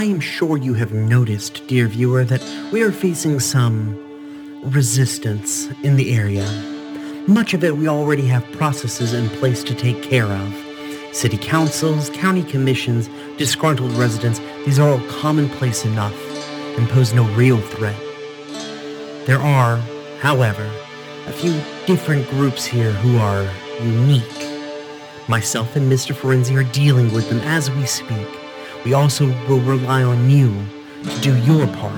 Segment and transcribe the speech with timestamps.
[0.00, 2.42] I am sure you have noticed, dear viewer, that
[2.72, 3.98] we are facing some
[4.62, 6.48] resistance in the area.
[7.26, 10.56] Much of it we already have processes in place to take care of.
[11.12, 16.16] City councils, county commissions, disgruntled residents, these are all commonplace enough
[16.78, 18.00] and pose no real threat.
[19.26, 19.76] There are,
[20.20, 20.64] however,
[21.26, 21.52] a few
[21.84, 23.46] different groups here who are
[23.82, 24.48] unique.
[25.28, 26.14] Myself and Mr.
[26.14, 28.39] Frenezi are dealing with them as we speak.
[28.84, 30.54] We also will rely on you
[31.04, 31.94] to do your part.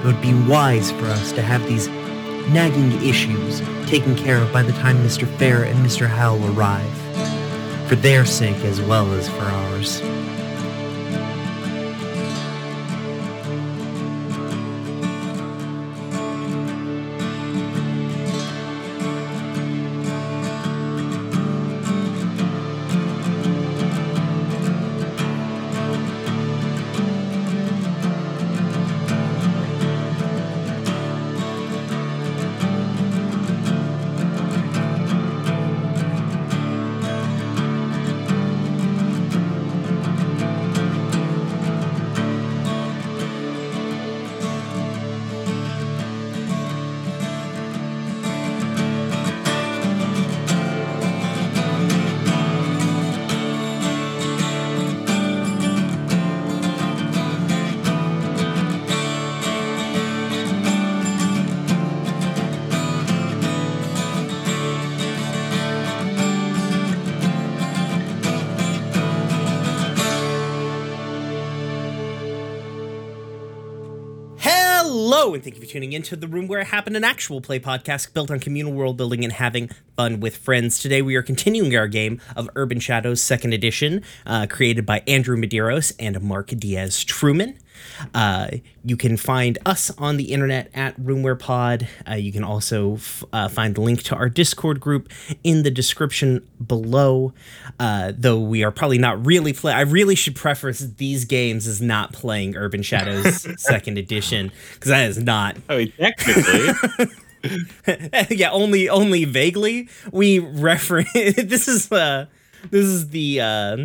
[0.00, 1.88] It would be wise for us to have these
[2.52, 5.26] nagging issues taken care of by the time Mr.
[5.36, 6.06] Fere and Mr.
[6.06, 6.90] Howell arrive.
[7.88, 10.00] For their sake as well as for ours.
[75.20, 77.42] Hello, and thank you for tuning in to the room where it happened, an actual
[77.42, 80.78] play podcast built on communal world building and having fun with friends.
[80.78, 85.36] Today, we are continuing our game of Urban Shadows Second Edition, uh, created by Andrew
[85.36, 87.58] Medeiros and Mark Diaz Truman.
[88.14, 88.48] Uh,
[88.84, 91.86] you can find us on the internet at roomwherepod.
[92.08, 95.10] Uh, you can also f- uh, find the link to our Discord group
[95.44, 97.32] in the description below.
[97.78, 99.72] Uh, though we are probably not really play.
[99.72, 105.08] I really should preface these games as not playing Urban Shadows Second Edition because that
[105.08, 105.56] is not.
[105.68, 107.06] I mean, technically.
[108.36, 109.88] yeah, only only vaguely.
[110.12, 111.10] We reference.
[111.14, 112.26] this is uh,
[112.70, 113.40] this is the.
[113.40, 113.76] Uh,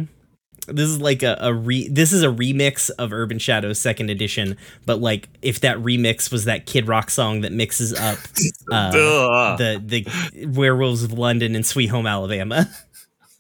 [0.67, 4.57] this is like a, a re this is a remix of Urban Shadows second edition,
[4.85, 8.17] but like if that remix was that Kid Rock song that mixes up
[8.71, 12.69] uh, the the Werewolves of London and Sweet Home Alabama.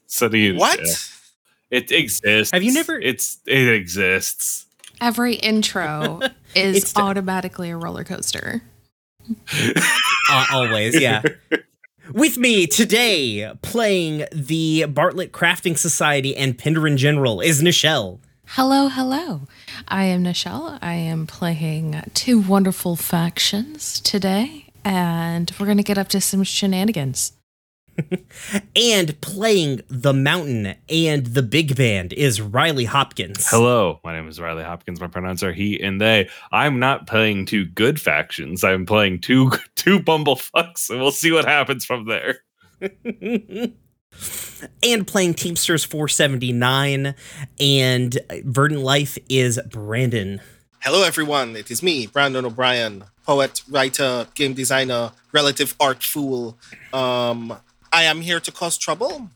[0.07, 0.79] so do you, What?
[0.83, 0.93] yeah.
[1.71, 2.51] It exists.
[2.53, 4.67] Have you never- It's it exists.
[5.01, 6.21] Every intro
[6.55, 8.61] is automatically a roller coaster.
[10.31, 11.21] Uh, always, yeah.
[12.13, 18.19] With me today, playing the Bartlett Crafting Society and Penderin General is Nichelle.
[18.49, 19.41] Hello, hello.
[19.87, 20.77] I am Nichelle.
[20.83, 26.43] I am playing two wonderful factions today, and we're going to get up to some
[26.43, 27.33] shenanigans.
[28.75, 33.47] And playing the Mountain and the Big Band is Riley Hopkins.
[33.49, 34.99] Hello, my name is Riley Hopkins.
[34.99, 36.29] My pronouns are he and they.
[36.51, 38.63] I'm not playing two good factions.
[38.63, 42.39] I'm playing two two bumblefucks, and we'll see what happens from there.
[44.83, 47.15] and playing Teamsters 479
[47.59, 50.41] and Verdant Life is Brandon.
[50.81, 51.55] Hello, everyone.
[51.55, 56.59] It is me, Brandon O'Brien, poet, writer, game designer, relative art fool.
[56.93, 57.57] Um,
[57.95, 59.29] I am here to cause trouble.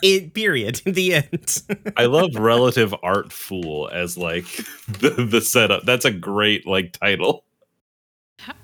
[0.00, 0.80] it period.
[0.86, 1.62] The end.
[1.96, 4.44] I love relative art fool as like
[4.88, 5.82] the, the setup.
[5.82, 7.45] That's a great like title.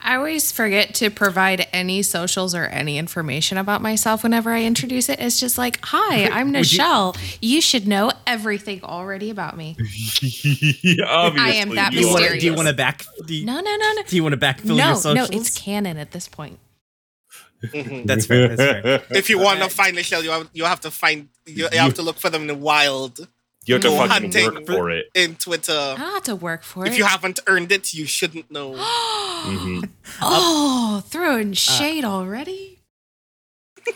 [0.00, 5.08] I always forget to provide any socials or any information about myself whenever I introduce
[5.08, 5.18] it.
[5.18, 7.16] It's just like, hi, I'm Would you- Nichelle.
[7.40, 9.76] You, should know everything already about me.
[9.80, 13.46] Obviously, I am that do you want to do you want to back do you,
[13.46, 14.02] No, no, no, no.
[14.06, 15.14] do you want to backfill your No, socials?
[15.30, 16.58] no, no, it's canon at this point.
[17.64, 18.06] Mhm.
[18.06, 18.48] That's fair.
[18.54, 19.02] That's fair.
[19.16, 21.94] if you want to find Nichelle, you have, you have to find you, you have
[21.94, 23.26] to look for them in the wild
[23.64, 25.06] You have to fucking work for it.
[25.14, 25.72] in Twitter.
[25.72, 26.92] I don't have to work for If it.
[26.94, 28.72] If you haven't earned it, you shouldn't know.
[29.42, 29.88] Mhm.
[30.20, 32.80] oh, throwing shade already?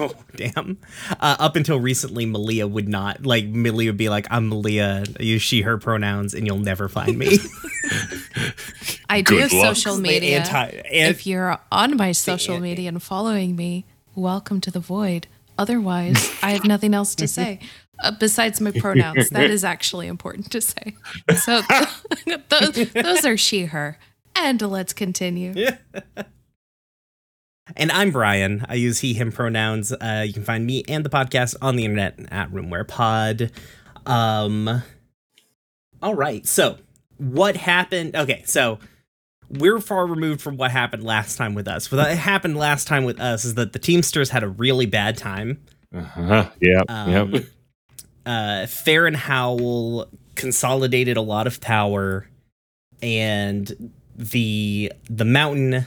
[0.00, 0.78] Oh damn!
[1.18, 3.46] Uh, up until recently, Malia would not like.
[3.46, 5.02] Malia would be like, "I'm Malia.
[5.18, 7.38] Use she her pronouns, and you'll never find me."
[9.10, 10.38] I do have social media.
[10.40, 14.80] anti- and- if you're on my social anti- media and following me, welcome to the
[14.80, 15.26] void.
[15.56, 17.58] Otherwise, I have nothing else to say.
[18.00, 20.96] Uh, besides my pronouns, that is actually important to say.
[21.36, 21.62] So
[22.48, 23.98] those, those are she, her.
[24.36, 25.52] And let's continue.
[25.54, 25.76] Yeah.
[27.76, 28.64] And I'm Brian.
[28.66, 29.92] I use he, him pronouns.
[29.92, 33.50] Uh, you can find me and the podcast on the internet at roomwherepod.
[34.06, 34.82] Um,
[36.02, 36.46] all right.
[36.46, 36.78] So,
[37.18, 38.16] what happened?
[38.16, 38.78] Okay, so
[39.50, 41.90] we're far removed from what happened last time with us.
[41.90, 45.60] What happened last time with us is that the Teamsters had a really bad time.
[45.94, 46.48] Uh-huh.
[46.60, 46.84] Yep.
[46.88, 47.44] Um, yep.
[48.28, 52.28] Uh, Fere and Howell consolidated a lot of power,
[53.02, 55.86] and the the Mountain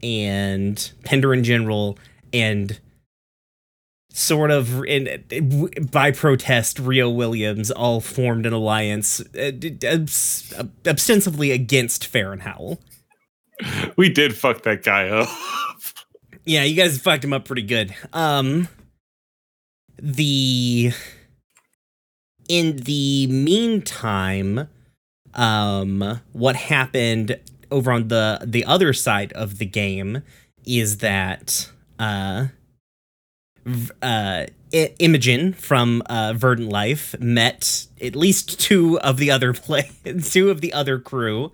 [0.00, 1.98] and Pender in general,
[2.32, 2.78] and
[4.12, 5.24] sort of in
[5.90, 9.50] by protest, Rio Williams all formed an alliance uh,
[9.90, 10.54] obs-
[10.86, 12.80] ostensibly against Fere and Howell.
[13.96, 15.28] We did fuck that guy up.
[16.44, 17.94] Yeah, you guys fucked him up pretty good.
[18.12, 18.68] Um
[19.96, 20.92] the
[22.48, 24.68] in the meantime,
[25.34, 27.38] um what happened
[27.70, 30.22] over on the the other side of the game
[30.64, 32.46] is that uh
[34.02, 34.46] uh
[34.98, 39.90] Imogen from uh, Verdant Life met at least two of the other play
[40.22, 41.52] two of the other crew.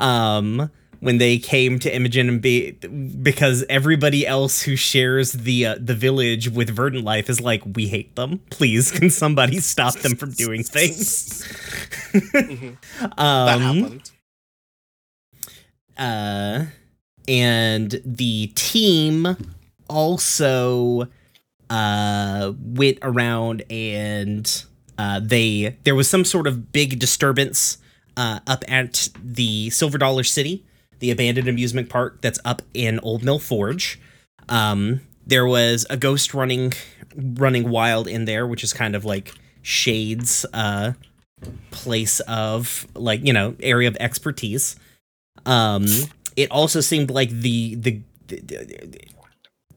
[0.00, 0.70] Um
[1.00, 5.94] when they came to Imogen and be because everybody else who shares the uh, the
[5.94, 8.40] village with Verdant Life is like we hate them.
[8.50, 11.44] Please, can somebody stop them from doing things?
[12.12, 12.76] Mhm.
[13.16, 14.10] um, that happened.
[15.96, 16.64] uh,
[17.26, 19.36] and the team
[19.88, 21.08] also
[21.70, 24.64] uh, went around and
[24.96, 27.78] uh, they there was some sort of big disturbance
[28.16, 30.64] uh, up at the Silver Dollar City,
[31.00, 34.00] the abandoned amusement park that's up in Old Mill Forge.
[34.48, 36.72] Um, there was a ghost running
[37.14, 40.92] running wild in there, which is kind of like Shade's uh,
[41.70, 44.76] place of like you know area of expertise.
[45.46, 45.86] Um,
[46.36, 49.00] it also seemed like the, the the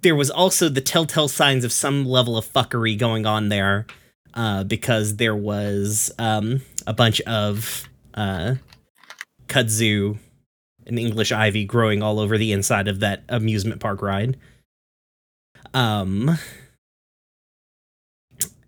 [0.02, 3.86] there was also the telltale signs of some level of fuckery going on there,
[4.34, 8.56] uh, because there was um a bunch of uh
[9.48, 10.18] kudzu
[10.86, 14.38] and English ivy growing all over the inside of that amusement park ride.
[15.74, 16.38] Um,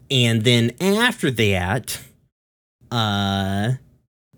[0.10, 2.00] and then after that,
[2.92, 3.74] uh,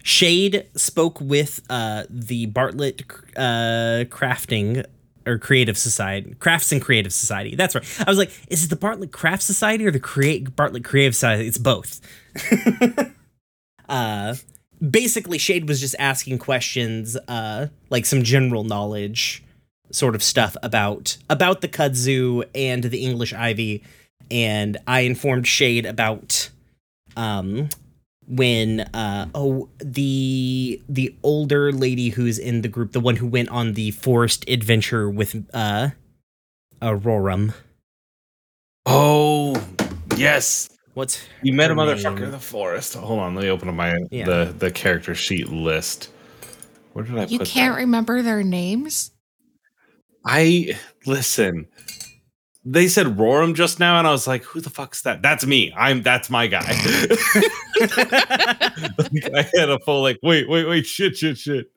[0.01, 3.03] Shade spoke with uh, the Bartlett
[3.35, 4.85] uh, Crafting
[5.25, 7.55] or Creative Society, Crafts and Creative Society.
[7.55, 8.03] That's right.
[8.05, 11.47] I was like, is it the Bartlett Craft Society or the Create Bartlett Creative Society?
[11.47, 12.01] It's both.
[13.89, 14.35] uh,
[14.89, 19.43] basically, Shade was just asking questions, uh, like some general knowledge
[19.91, 23.83] sort of stuff about about the kudzu and the English ivy,
[24.31, 26.49] and I informed Shade about
[27.15, 27.69] um
[28.27, 33.49] when uh oh the the older lady who's in the group the one who went
[33.49, 35.89] on the forest adventure with uh
[36.81, 37.53] Aurorum
[38.85, 39.59] Oh,
[40.15, 40.69] yes.
[40.95, 42.95] What's You met a her motherfucker in the forest.
[42.95, 44.25] Hold on, let me open up my Yeah.
[44.25, 46.09] the the character sheet list.
[46.93, 47.81] Where did I You put can't that?
[47.81, 49.11] remember their names?
[50.25, 50.75] I
[51.05, 51.67] listen.
[52.67, 55.71] They said Roram just now, and I was like, "Who the fuck's that?" That's me.
[55.77, 56.65] I'm that's my guy.
[58.97, 61.67] Like, I had a full like, wait, wait, wait, shit, shit, shit.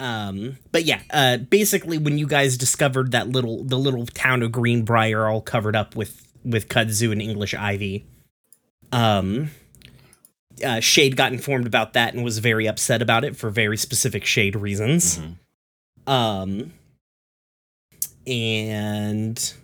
[0.00, 4.50] Um, but yeah, uh, basically, when you guys discovered that little the little town of
[4.50, 8.06] Greenbrier all covered up with with kudzu and English ivy,
[8.92, 9.50] um,
[10.64, 14.24] uh, Shade got informed about that and was very upset about it for very specific
[14.24, 15.18] Shade reasons.
[15.18, 15.36] Mhm.
[16.06, 16.72] Um,
[18.26, 19.54] and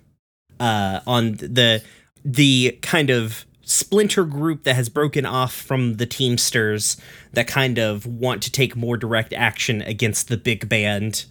[0.59, 1.83] uh, on the
[2.25, 6.97] the kind of splinter group that has broken off from the Teamsters
[7.33, 11.25] that kind of want to take more direct action against the big band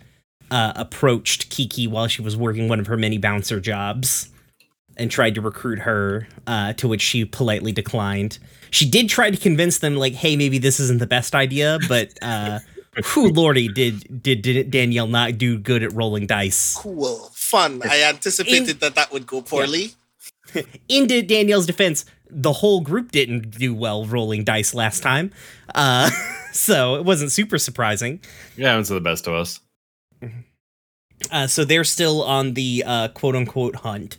[0.49, 4.29] uh, approached Kiki while she was working one of her many bouncer jobs
[4.99, 8.37] and tried to recruit her, uh, to which she politely declined.
[8.71, 12.17] She did try to convince them, like, "Hey, maybe this isn't the best idea," but
[12.21, 12.59] uh,
[13.13, 16.75] whew, lordy, did, did did Danielle not do good at rolling dice?
[16.75, 17.81] Cool, fun.
[17.89, 19.93] I anticipated that that would go poorly.
[20.89, 25.31] into Danielle's defense, the whole group didn't do well rolling dice last time.
[25.73, 26.09] Uh,
[26.51, 28.19] so it wasn't super surprising.
[28.57, 29.59] Yeah, happens to the best of us.
[31.31, 34.17] Uh, so they're still on the uh, quote unquote hunt.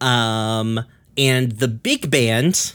[0.00, 0.84] Um,
[1.16, 2.74] and the big band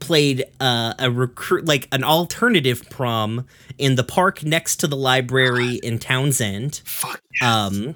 [0.00, 3.46] played uh, a recruit like an alternative prom
[3.78, 6.82] in the park next to the library in Townsend.
[6.84, 7.22] Fuck.
[7.42, 7.94] Um,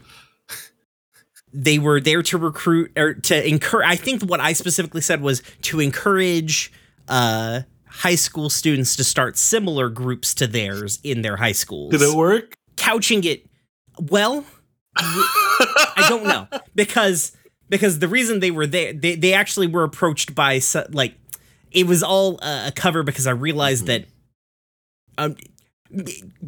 [1.53, 3.87] they were there to recruit or to encourage.
[3.87, 6.73] I think what I specifically said was to encourage
[7.09, 11.91] uh, high school students to start similar groups to theirs in their high schools.
[11.91, 12.55] Did it work?
[12.77, 13.47] Couching it
[13.99, 14.45] well.
[14.97, 17.33] I don't know because
[17.69, 20.61] because the reason they were there, they they actually were approached by
[20.91, 21.15] like
[21.71, 24.07] it was all uh, a cover because I realized that
[25.17, 25.37] um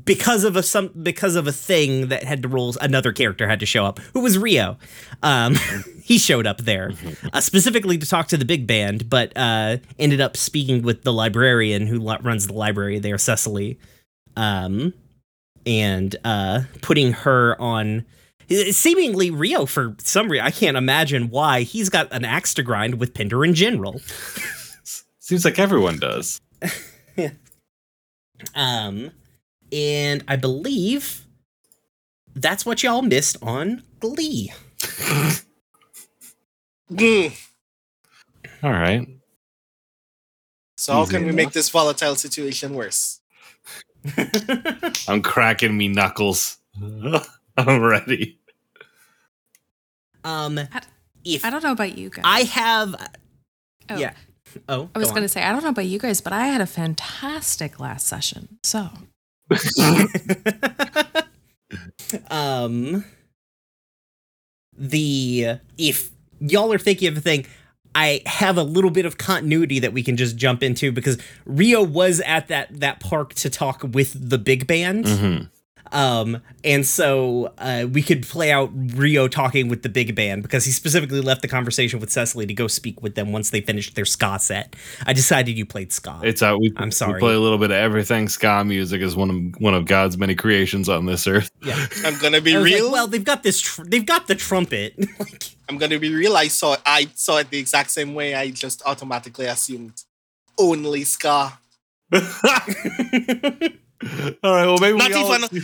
[0.05, 3.61] because of a some because of a thing that had to roll another character had
[3.61, 4.77] to show up who was Rio.
[5.23, 5.57] Um
[6.03, 6.93] he showed up there
[7.33, 11.12] uh, specifically to talk to the big band but uh ended up speaking with the
[11.12, 13.79] librarian who li- runs the library there Cecily.
[14.37, 14.93] Um
[15.65, 18.05] and uh putting her on
[18.50, 20.47] seemingly Rio for some reason.
[20.47, 24.00] I can't imagine why he's got an axe to grind with Pinder in general.
[25.19, 26.40] Seems like everyone does.
[27.16, 27.30] yeah.
[28.54, 29.11] Um,
[29.71, 31.26] and I believe
[32.35, 34.50] that's what y'all missed on Glee.
[38.62, 39.07] All right.
[40.78, 43.21] So how can we make this volatile situation worse?
[45.07, 46.57] I'm cracking me knuckles.
[47.69, 48.38] I'm ready.
[50.25, 50.59] um,
[51.25, 52.23] if I don't know about you guys.
[52.25, 52.95] I have,
[53.88, 54.12] Oh, yeah.
[54.69, 55.29] Oh, I was go going to on.
[55.29, 58.59] say, I don't know about you guys, but I had a fantastic last session.
[58.64, 58.88] So,
[62.31, 63.05] um,
[64.76, 67.47] the if y'all are thinking of a thing,
[67.95, 71.83] I have a little bit of continuity that we can just jump into because Rio
[71.83, 75.05] was at that that park to talk with the big band.
[75.05, 75.50] Mhm.
[75.92, 80.64] Um, and so uh, we could play out Rio talking with the big band because
[80.64, 83.94] he specifically left the conversation with Cecily to go speak with them once they finished
[83.94, 84.76] their ska set.
[85.06, 86.20] I decided you played ska.
[86.23, 87.14] It's uh, we, I'm sorry.
[87.14, 87.20] We sorry.
[87.20, 88.28] play a little bit of everything.
[88.28, 91.50] Ska music is one of one of God's many creations on this earth.
[91.62, 91.87] yeah.
[92.04, 92.92] I'm gonna be I was like, real.
[92.92, 93.61] well, they've got this.
[93.61, 94.94] Tr- they've got the trumpet.
[95.18, 96.37] like, I'm gonna be real.
[96.37, 96.80] I saw it.
[96.87, 98.35] I saw it the exact same way.
[98.35, 100.02] I just automatically assumed
[100.59, 101.59] only ska.
[102.12, 102.20] All
[104.54, 104.66] right.
[104.66, 105.62] Well, maybe Not we all- even-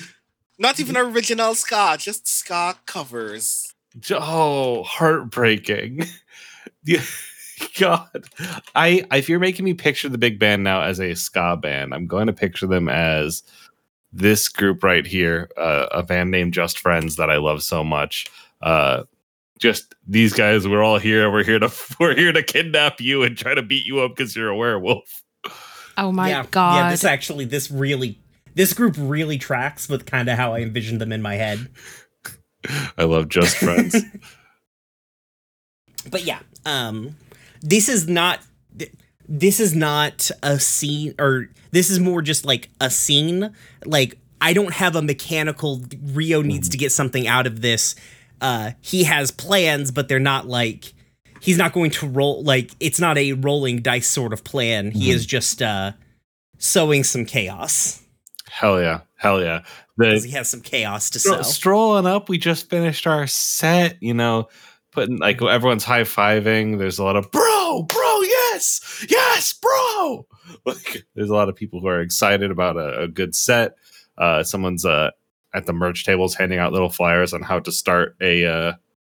[0.58, 3.74] Not even original ska, just ska covers.
[4.10, 6.04] Oh, heartbreaking.
[6.88, 7.02] Yeah,
[7.80, 8.26] God,
[8.76, 12.06] I if you're making me picture the big band now as a ska band, I'm
[12.06, 13.42] going to picture them as
[14.12, 18.26] this group right here, uh, a band named Just Friends that I love so much.
[18.62, 19.04] Uh,
[19.58, 21.30] just these guys, we're all here.
[21.30, 24.36] We're here to we're here to kidnap you and try to beat you up because
[24.36, 25.22] you're a werewolf.
[25.96, 26.76] oh my yeah, God.
[26.76, 28.20] Yeah, this actually, this really,
[28.56, 31.68] this group really tracks with kind of how I envisioned them in my head.
[32.98, 33.94] I love Just Friends.
[36.10, 37.16] but yeah um
[37.62, 38.40] this is not
[39.28, 43.52] this is not a scene or this is more just like a scene.
[43.84, 47.94] Like i don't have a mechanical rio needs to get something out of this.
[48.40, 50.92] Uh he has plans but they're not like
[51.40, 54.90] he's not going to roll like it's not a rolling dice sort of plan.
[54.90, 55.92] He is just uh
[56.58, 58.02] sowing some chaos
[58.56, 59.64] Hell yeah, hell yeah.
[59.98, 64.14] Because he has some chaos to sow strolling up, we just finished our set, you
[64.14, 64.48] know,
[64.92, 66.78] putting like everyone's high fiving.
[66.78, 70.26] There's a lot of bro, bro, yes, yes, bro.
[70.64, 73.74] Like, there's a lot of people who are excited about a, a good set.
[74.16, 75.10] Uh, someone's uh,
[75.52, 78.72] at the merch tables handing out little flyers on how to start a uh,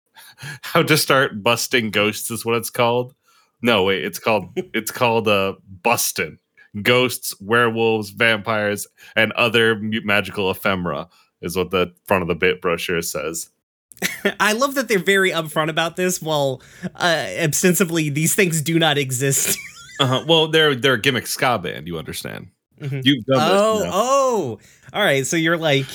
[0.63, 3.15] how to start busting ghosts is what it's called.
[3.63, 6.41] No, wait, it's called it's called uh, bustin'
[6.83, 11.09] ghosts, werewolves, vampires, and other magical ephemera
[11.41, 13.51] is what the front of the bit brochure says.
[14.41, 16.63] I love that they're very upfront about this, while
[16.95, 19.59] uh, ostensibly these things do not exist.
[20.01, 20.25] Uh-huh.
[20.29, 21.89] Well, they're they're a gimmick ska band.
[21.89, 22.51] You understand?
[22.81, 23.05] Mhm.
[23.05, 23.85] You've done oh, this.
[23.87, 23.91] know.
[23.93, 24.59] oh,
[24.93, 25.27] all right.
[25.27, 25.87] So you're like,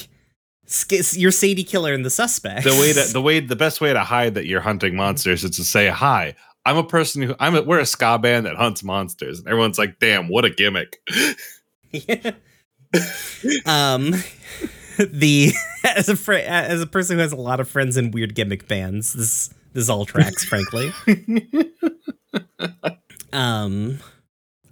[1.13, 2.65] you're Sadie Killer and the suspect.
[2.65, 5.56] The way that the way the best way to hide that you're hunting monsters is
[5.56, 6.36] to say hi.
[6.65, 9.39] I'm a person who I'm a, we're a ska band that hunts monsters.
[9.39, 11.01] And everyone's like, damn, what a gimmick.
[13.65, 14.13] um,
[14.98, 15.53] the
[15.84, 18.67] as a fr- as a person who has a lot of friends in weird gimmick
[18.67, 20.91] bands, this this all tracks, frankly.
[23.34, 24.00] um.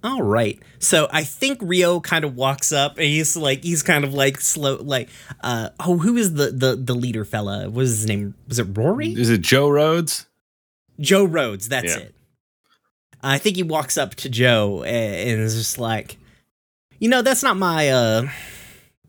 [0.04, 0.60] All right.
[0.80, 4.40] So I think Rio kind of walks up and he's like he's kind of like
[4.40, 5.08] slow like
[5.42, 7.66] uh oh who is the the the leader fella?
[7.66, 8.34] What was his name?
[8.48, 9.12] Was it Rory?
[9.12, 10.26] Is it Joe Rhodes?
[11.00, 11.98] Joe Rhodes, that's Yeah.
[12.02, 12.14] it.
[13.22, 16.16] I think he walks up to Joe and is just like,
[16.98, 18.28] you know, that's not my uh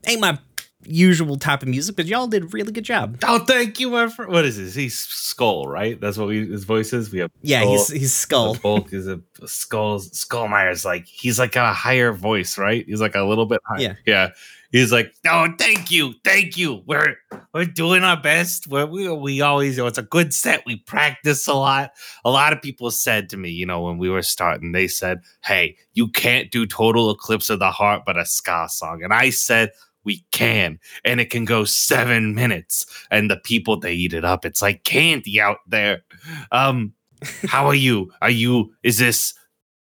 [0.06, 0.38] ain't my
[0.86, 3.18] usual type of music, but y'all did a really good job.
[3.24, 4.32] Oh, thank you, my friend.
[4.32, 4.76] What is this?
[4.76, 6.00] He's Skull, right?
[6.00, 7.12] That's what we his voice is.
[7.12, 7.72] We have Yeah, Skull.
[7.72, 8.54] he's he's skull.
[8.54, 10.00] The Bulk is a skull.
[10.00, 12.86] Skullmeyer's like he's like a higher voice, right?
[12.86, 13.80] He's like a little bit higher.
[13.80, 13.96] Yeah.
[14.06, 14.30] yeah.
[14.74, 16.82] He's like, oh, thank you, thank you.
[16.88, 17.16] We're
[17.54, 18.66] we're doing our best.
[18.68, 20.64] We're, we we always it's a good set.
[20.66, 21.92] We practice a lot.
[22.26, 25.22] A lot of people said to me, you know, when we were starting, they said,
[25.44, 29.30] "Hey, you can't do Total Eclipse of the Heart, but a ska song." And I
[29.30, 29.70] said,
[30.06, 30.80] we can.
[31.06, 32.86] And it can go seven minutes.
[33.12, 34.44] And the people they eat it up.
[34.44, 36.04] It's like candy out there.
[36.52, 36.94] Um,
[37.48, 38.12] how are you?
[38.24, 39.36] Are you is this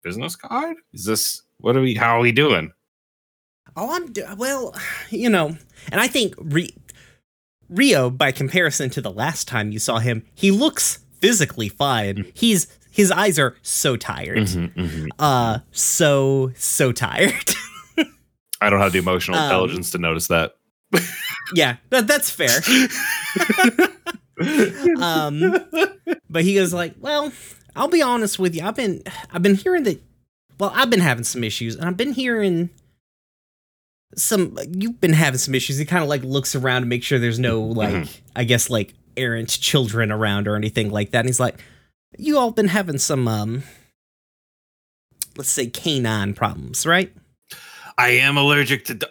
[0.04, 0.76] business card?
[0.92, 2.70] Is this what are we how are we doing?
[3.76, 4.74] Oh, I'm do- well,
[5.10, 5.56] you know,
[5.92, 6.74] and I think Re-
[7.68, 12.30] Rio, by comparison to the last time you saw him, he looks physically fine.
[12.34, 17.34] He's his eyes are so tired, Mm-hmm, uh, so so tired.
[18.62, 20.56] I don't have the emotional Um, intelligence to notice that.
[21.54, 22.48] yeah, that, that's fair.
[25.02, 25.54] um,
[26.30, 27.32] but he goes like, "Well,
[27.74, 28.64] I'll be honest with you.
[28.64, 30.00] I've been I've been hearing that.
[30.58, 32.70] Well, I've been having some issues, and I've been hearing."
[34.16, 35.76] Some you've been having some issues.
[35.78, 38.94] He kind of like looks around to make sure there's no like I guess like
[39.16, 41.20] errant children around or anything like that.
[41.20, 41.56] And he's like,
[42.18, 43.62] "You all been having some um,
[45.36, 47.12] let's say canine problems, right?"
[47.98, 48.94] I am allergic to.
[48.94, 49.06] Do-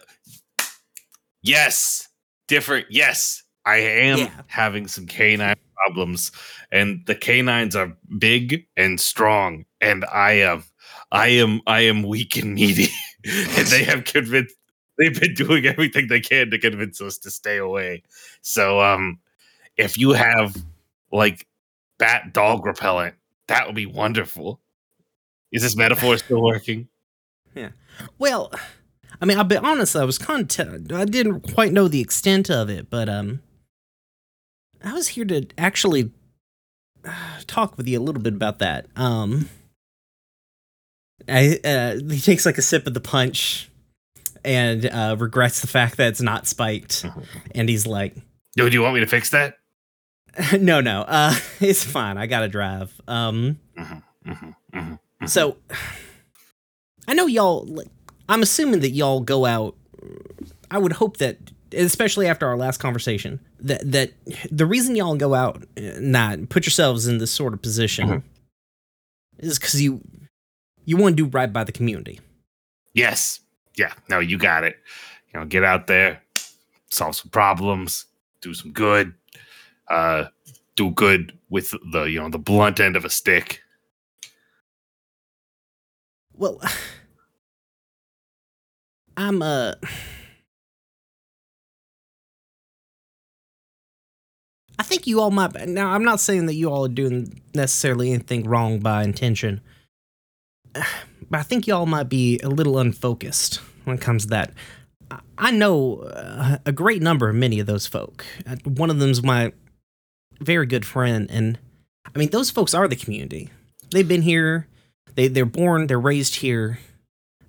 [1.43, 2.07] yes,
[2.47, 2.87] different.
[2.89, 4.31] Yes, I am Yeah.
[4.47, 6.31] having some canine problems,
[6.71, 10.63] and the canines are big and strong, and I am,
[11.11, 12.89] I am, I am weak and needy,
[13.23, 14.55] and they have convinced.
[14.97, 18.03] They've been doing everything they can to convince us to stay away.
[18.41, 19.19] So, um,
[19.77, 20.55] if you have
[21.11, 21.47] like
[21.97, 23.15] bat dog repellent,
[23.47, 24.61] that would be wonderful.
[25.51, 26.87] Is this metaphor still working?
[27.53, 27.69] Yeah.
[28.17, 28.51] Well,
[29.21, 29.95] I mean, I'll be honest.
[29.95, 33.41] I was kind of I didn't quite know the extent of it, but um,
[34.83, 36.11] I was here to actually
[37.05, 38.87] uh, talk with you a little bit about that.
[38.95, 39.49] Um,
[41.27, 43.69] I uh, he takes like a sip of the punch
[44.45, 47.05] and uh, regrets the fact that it's not spiked,
[47.53, 48.15] and he's like,
[48.55, 49.57] Dude, do you want me to fix that?
[50.59, 52.17] "No, no, uh, it's fine.
[52.17, 55.25] I gotta drive." Um, Mm-hmm, mm-hmm, mm-hmm.
[55.27, 55.57] So,
[57.07, 57.65] I know y'all.
[57.65, 57.87] like,
[58.29, 59.75] I'm assuming that y'all go out.
[60.71, 61.37] I would hope that,
[61.73, 64.11] especially after our last conversation, that that
[64.51, 68.23] the reason y'all go out, uh, not put yourselves in this sort of position, Mhm.
[69.39, 70.01] is because you
[70.85, 72.19] you want to do right by the community.
[72.93, 73.39] Yes.
[73.77, 73.93] Yeah.
[74.09, 74.77] No, you got it.
[75.33, 76.21] You know, get out there,
[76.89, 78.05] solve some problems,
[78.41, 79.13] do some good,
[79.89, 80.25] uh,
[80.75, 83.61] do good with the you know the blunt end of a stick.
[86.33, 86.59] Well,
[89.17, 89.73] I'm uh
[94.77, 98.11] I think you all might now I'm not saying that you all are doing necessarily
[98.11, 99.61] anything wrong by intention.
[101.29, 104.53] But I think y'all might be a little unfocused when it comes to that.
[105.37, 108.25] I- know uh, a great number of many of those folk.
[108.47, 109.53] Uh, One of them's my
[110.41, 111.57] very good friend and
[112.13, 113.49] I mean those folks are the community.
[113.91, 114.67] They've been here
[115.15, 116.79] they they're born, they're raised here.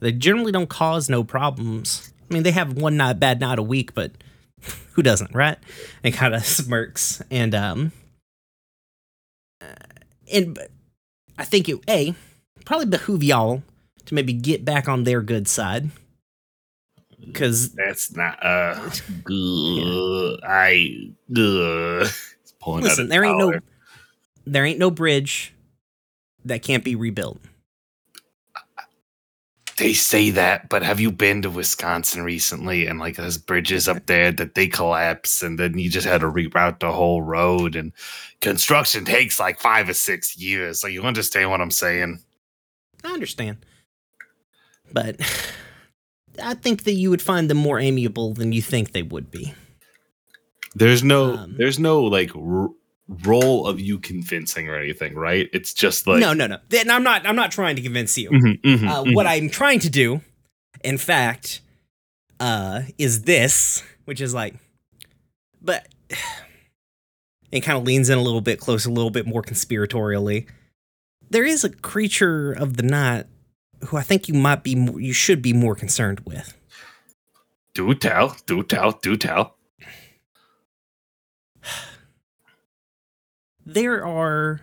[0.00, 2.12] They generally don't cause no problems.
[2.30, 4.12] I mean, they have one not bad night a week, but
[4.92, 5.58] who doesn't, right?
[6.04, 7.92] And kind of smirks and um
[9.60, 9.74] uh,
[10.32, 10.58] and
[11.38, 12.14] I think it a
[12.66, 13.62] probably behoove y'all
[14.04, 15.90] to maybe get back on their good side
[17.24, 18.90] because That's not uh
[19.24, 20.40] good.
[20.44, 22.08] I uh,
[22.60, 23.58] pulling out listen, there ain't no
[24.46, 25.54] there ain't no bridge
[26.44, 27.40] that can't be rebuilt.
[29.78, 32.86] They say that, but have you been to Wisconsin recently?
[32.86, 36.30] And like there's bridges up there that they collapse, and then you just had to
[36.30, 37.76] reroute the whole road.
[37.76, 37.92] And
[38.40, 40.80] construction takes like five or six years.
[40.80, 42.22] So you understand what I'm saying?
[43.04, 43.58] I understand.
[44.92, 45.20] But
[46.42, 49.54] I think that you would find them more amiable than you think they would be.
[50.74, 52.68] There's no, Um, there's no like r-
[53.08, 55.48] role of you convincing or anything, right?
[55.52, 56.58] It's just like no, no, no.
[56.68, 58.30] Then I'm not I'm not trying to convince you.
[58.30, 59.14] Mhm, mhm, Uh, mhm.
[59.14, 60.20] what I'm trying to do,
[60.84, 61.60] in fact,
[62.40, 64.54] uh, is this, which is like,
[65.62, 65.86] but
[67.52, 70.46] it kind of leans in a little bit closer, a little bit more conspiratorially.
[71.30, 73.26] There is a creature of the night
[73.86, 76.56] who I think you might be, you should be more concerned with.
[77.74, 79.56] do tell, do tell, do tell.
[83.66, 84.60] there are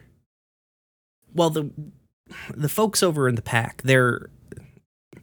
[1.33, 1.69] well the
[2.55, 4.29] the folks over in the pack they're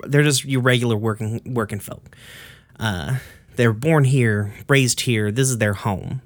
[0.07, 2.15] they're just your regular working working folk
[2.79, 3.17] uh
[3.57, 6.21] they're born here raised here this is their home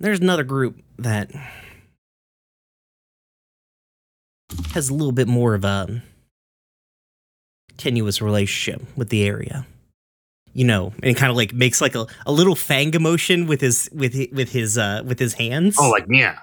[0.00, 1.30] there's another group that
[4.74, 6.02] has a little bit more of a
[7.76, 9.66] tenuous relationship with the area
[10.54, 13.88] you know and kind of like makes like a, a little fang emotion with his
[13.92, 16.38] with hi- with his uh with his hands Oh, like yeah.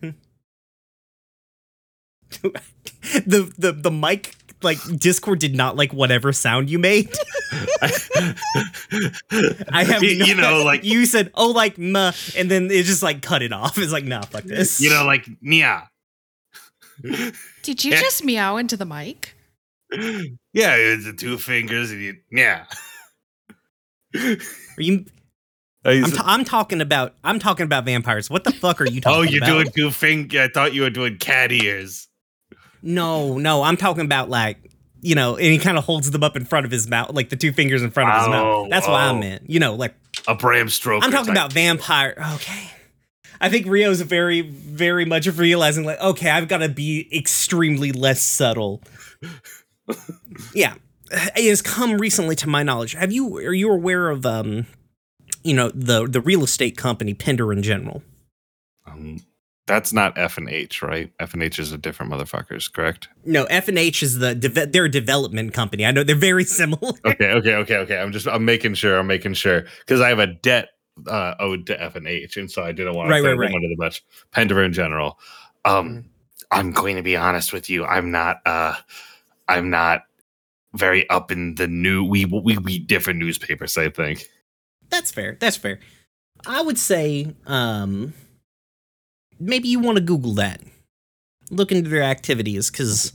[3.26, 7.08] the the the mic like Discord did not like whatever sound you made.
[9.72, 12.84] I have you, no- you know, like you said, oh, like muh, and then it
[12.84, 13.78] just like cut it off.
[13.78, 14.80] It's like, nah, fuck this.
[14.80, 15.88] you know, like Nia.
[17.62, 18.00] Did you Yeah.
[18.00, 19.34] just meow into the mic?
[19.92, 22.64] Yeah, it's the two fingers and you, yeah.
[24.14, 25.04] Are you,
[25.84, 27.14] Oh, I'm, ta- I'm talking about.
[27.22, 28.28] I'm talking about vampires.
[28.28, 29.48] What the fuck are you oh, talking about?
[29.48, 30.42] oh, you're doing two finger.
[30.42, 32.08] I thought you were doing cat ears.
[32.82, 34.58] No, no, I'm talking about like
[35.00, 37.28] you know, and he kind of holds them up in front of his mouth, like
[37.28, 38.70] the two fingers in front of his Oh, mouth.
[38.70, 39.18] That's what I oh.
[39.18, 39.48] meant.
[39.48, 39.94] You know, like
[40.26, 41.04] A Bram Stoker.
[41.04, 41.34] I'm talking type.
[41.36, 42.14] about vampire.
[42.34, 42.70] Okay.
[43.40, 48.20] I think Rio's very, very much realizing, like, okay, I've got to be extremely less
[48.20, 48.82] subtle.
[50.54, 50.74] yeah,
[51.10, 52.94] it has come recently to my knowledge.
[52.94, 53.36] Have you?
[53.36, 54.66] Are you aware of, um,
[55.42, 58.02] you know, the the real estate company Pender in general?
[58.86, 59.20] Um,
[59.68, 61.12] that's not F and H, right?
[61.20, 63.08] F and H is a different motherfuckers, correct?
[63.24, 65.84] No, F and H is the they're a development company.
[65.84, 66.92] I know they're very similar.
[67.04, 67.98] Okay, okay, okay, okay.
[67.98, 68.98] I'm just I'm making sure.
[68.98, 70.70] I'm making sure because I have a debt
[71.06, 73.48] uh, owed to F and H, and so I didn't want to Right, throw right,
[73.48, 74.00] them under the bus.
[74.34, 75.18] Pendever in general.
[75.64, 76.04] Um,
[76.50, 77.84] I'm going to be honest with you.
[77.84, 78.40] I'm not.
[78.46, 78.74] Uh,
[79.48, 80.02] I'm not
[80.74, 82.04] very up in the new.
[82.04, 83.76] We we read different newspapers.
[83.76, 84.28] I think.
[84.90, 85.36] That's fair.
[85.38, 85.80] That's fair.
[86.46, 88.14] I would say, um,
[89.38, 90.62] maybe you want to Google that.
[91.50, 93.12] Look into their activities because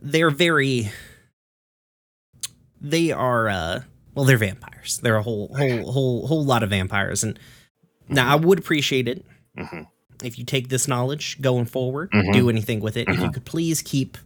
[0.00, 0.90] they're very.
[2.80, 3.80] They are, uh,
[4.16, 4.98] well, they're vampires.
[4.98, 7.38] They're a whole, whole, whole, whole lot of vampires, and
[8.08, 9.24] now I would appreciate it
[9.56, 9.82] hmm
[10.24, 12.32] if you take this knowledge going forward, Mhm.
[12.32, 13.06] do anything with it.
[13.06, 13.34] If you Mhm.
[13.34, 14.16] could please keep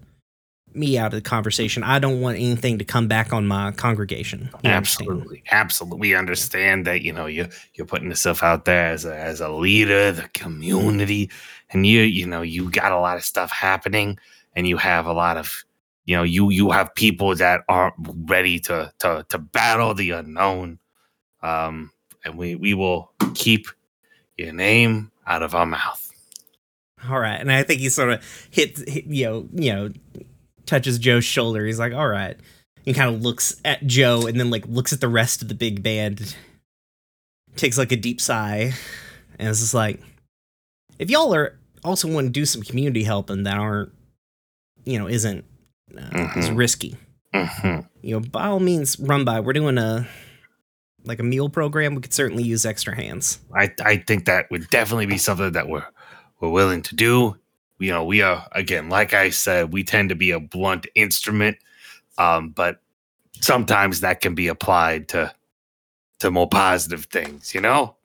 [0.73, 1.83] me out of the conversation.
[1.83, 4.51] I don't want anything to come back on my congregation.
[4.63, 5.11] You understand?
[5.11, 5.99] Absolutely, absolutely.
[5.99, 9.49] We understand that you know you you're putting yourself out there as a as a
[9.49, 11.29] leader, of the community,
[11.71, 14.17] and you you know you got a lot of stuff happening,
[14.55, 15.65] and you have a lot of
[16.11, 17.95] you know you you have people that aren't
[18.29, 20.81] ready to to to battle the unknown,
[21.41, 21.93] um,
[22.25, 23.69] and we we will keep
[24.37, 26.11] your name out of our mouth.
[27.09, 29.91] All right, and I think he sort of hits, hit, you know, you know,
[30.67, 31.65] touches Joe's shoulder.
[31.65, 32.37] He's like, "All right,"
[32.85, 35.55] he kind of looks at Joe and then like looks at the rest of the
[35.55, 36.35] big band,
[37.55, 38.73] takes like a deep sigh,
[39.39, 40.01] and is just like,
[40.99, 43.93] "If y'all are also want to do some community helping that aren't,
[44.85, 45.45] you know, isn't
[45.97, 46.57] uh, as Mhm.
[46.57, 46.97] risky,
[47.35, 47.89] Mhm.
[48.03, 49.41] you know, by all means, run by.
[49.41, 50.07] We're doing a
[51.05, 51.95] like a meal program.
[51.95, 55.69] We could certainly use extra hands." I I think that would definitely be something that
[55.69, 55.87] we're
[56.41, 57.37] we're willing to do.
[57.79, 61.57] You know, we are again, like I said, we tend to be a blunt instrument,
[62.19, 62.81] um, but
[63.41, 65.33] sometimes that can be applied to
[66.19, 67.55] to more positive things.
[67.55, 67.97] You know,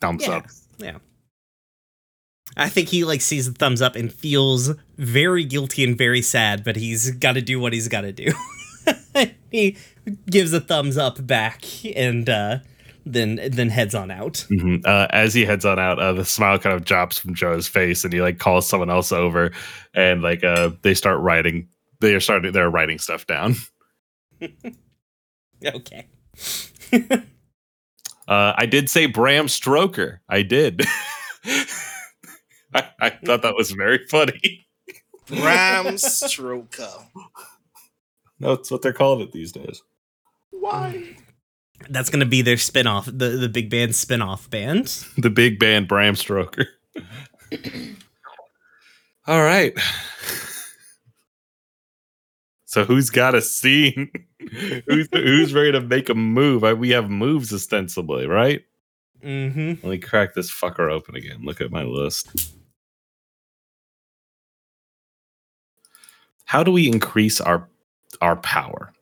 [0.00, 0.46] thumbs yeah, up.
[0.78, 0.98] Yeah.
[2.56, 6.64] I think he like sees the thumbs up and feels very guilty and very sad,
[6.64, 8.32] but he's got to do what he's got to do.
[9.50, 9.76] he
[10.30, 11.64] gives a thumbs up back
[11.96, 12.58] and uh,
[13.06, 14.44] then then heads on out.
[14.50, 14.84] Mhm.
[14.84, 18.04] Uh, as he heads on out, uh, the smile kind of drops from Joe's face,
[18.04, 19.52] and he like calls someone else over,
[19.94, 21.68] and like uh, they start writing.
[22.00, 22.52] They are starting.
[22.52, 23.54] They're writing stuff down.
[25.64, 26.06] Okay.
[28.28, 30.18] Uh, I did say Bram Stroker.
[30.28, 30.82] I did.
[32.74, 34.66] I, I thought that was very funny.
[35.26, 37.06] Bram Stroker.
[38.40, 39.82] No, it's what they're calling it these days.
[40.50, 41.16] Why?
[41.90, 44.86] That's gonna be their spin-off, the the big band spin-off band.
[45.16, 46.66] The big band Bram Stroker.
[49.26, 49.72] All right.
[52.64, 54.10] So who's got a scene?
[54.86, 56.64] who's who's ready to make a move?
[56.64, 58.62] Uh, We have moves ostensibly, right?
[59.24, 59.68] Mm-hmm.
[59.68, 61.40] Let me crack this fucker open again.
[61.42, 62.54] Look at my list.
[66.48, 67.68] How do we increase our
[68.20, 68.92] our power?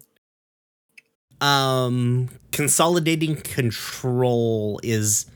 [1.43, 5.27] um consolidating control is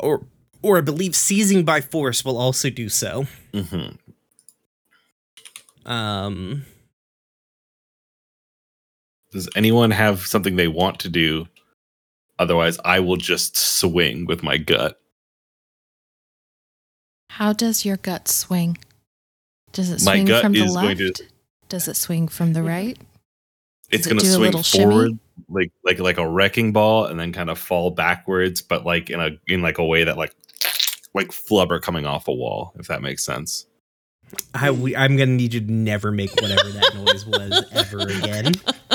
[0.00, 0.24] or
[0.62, 3.26] or I believe seizing by force will also do so.
[3.52, 3.94] Mm-hmm.
[5.90, 6.64] Um
[9.32, 11.46] Does anyone have something they want to do?
[12.38, 14.98] Otherwise, I will just swing with my gut.
[17.28, 18.78] How does your gut swing?
[19.72, 21.16] Does it My swing gut from the is going left?
[21.16, 21.24] to-
[21.72, 22.98] Does it swing from the right?
[23.90, 24.84] It's Does it going to swing little shimmy?
[24.84, 29.08] forward like like like a wrecking ball, and then kind of fall backwards, but like
[29.08, 30.34] in a in like a way that like
[31.14, 32.74] like flubber coming off a wall.
[32.78, 33.64] If that makes sense.
[34.52, 38.00] I we, I'm going to need you to never make whatever that noise was ever
[38.00, 38.52] again.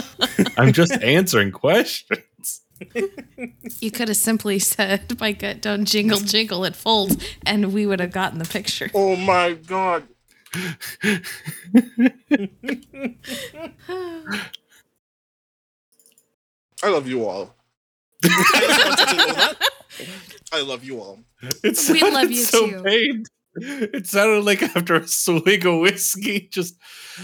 [0.58, 2.62] I'm just answering questions.
[3.80, 8.00] You could have simply said, "My gut don't jingle jingle, it folds," and we would
[8.00, 8.92] have gotten the picture.
[8.94, 10.08] Oh my god.
[16.84, 17.56] I love you all.
[18.24, 19.58] I just wanted to know that.
[20.54, 21.20] I love you all.
[21.64, 22.84] It We love you so too.
[22.84, 23.26] pained.
[23.60, 26.76] It sounded like after a swig of whiskey, just.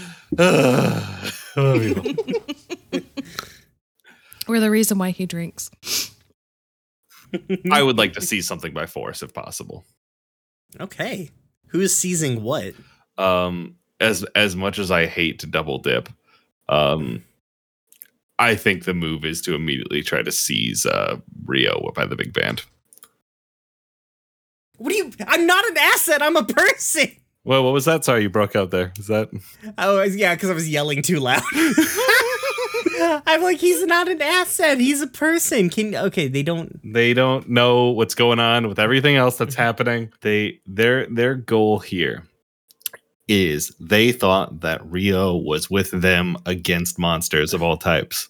[0.38, 3.02] I love you.
[4.48, 5.70] We're the reason why he drinks.
[7.70, 9.84] I would like to see something by force if possible.
[10.80, 11.30] okay.
[11.68, 12.74] Who's seizing what?
[13.18, 16.08] Um, as as much as I hate to double dip,
[16.68, 17.24] um,
[18.38, 22.32] I think the move is to immediately try to seize uh, Rio by the big
[22.32, 22.64] band.
[24.76, 25.12] What do you?
[25.26, 26.22] I'm not an asset.
[26.22, 27.08] I'm a person.
[27.44, 28.04] Well, what was that?
[28.04, 28.92] Sorry, you broke out there.
[28.98, 29.30] Is that?
[29.78, 31.42] Oh yeah, because I was yelling too loud.
[33.26, 34.78] I'm like, he's not an asset.
[34.78, 35.68] He's a person.
[35.68, 36.26] Can okay?
[36.26, 36.80] They don't.
[36.92, 40.12] they don't know what's going on with everything else that's happening.
[40.22, 42.24] They their their goal here
[43.28, 48.28] is they thought that Rio was with them against monsters of all types.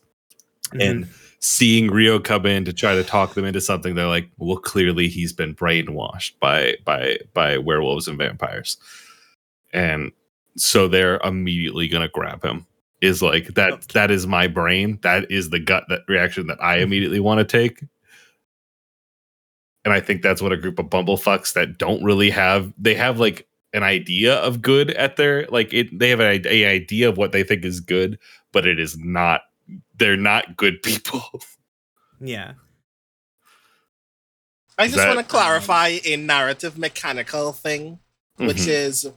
[0.68, 0.80] Mm-hmm.
[0.80, 1.08] And
[1.40, 5.08] seeing Rio come in to try to talk them into something, they're like, well, clearly
[5.08, 8.76] he's been brainwashed by by by werewolves and vampires.
[9.72, 10.12] And
[10.56, 12.66] so they're immediately gonna grab him.
[13.00, 14.98] Is like that that is my brain.
[15.02, 16.84] That is the gut that reaction that I mm-hmm.
[16.84, 17.82] immediately want to take.
[19.84, 23.20] And I think that's what a group of bumblefucks that don't really have they have
[23.20, 27.08] like an idea of good at their like it they have an i- a idea
[27.08, 28.18] of what they think is good,
[28.52, 29.42] but it is not
[29.96, 31.22] they're not good people.
[32.20, 32.52] yeah.
[34.78, 38.00] I just want to clarify a narrative mechanical thing,
[38.36, 38.68] which Mhm.
[38.68, 39.10] is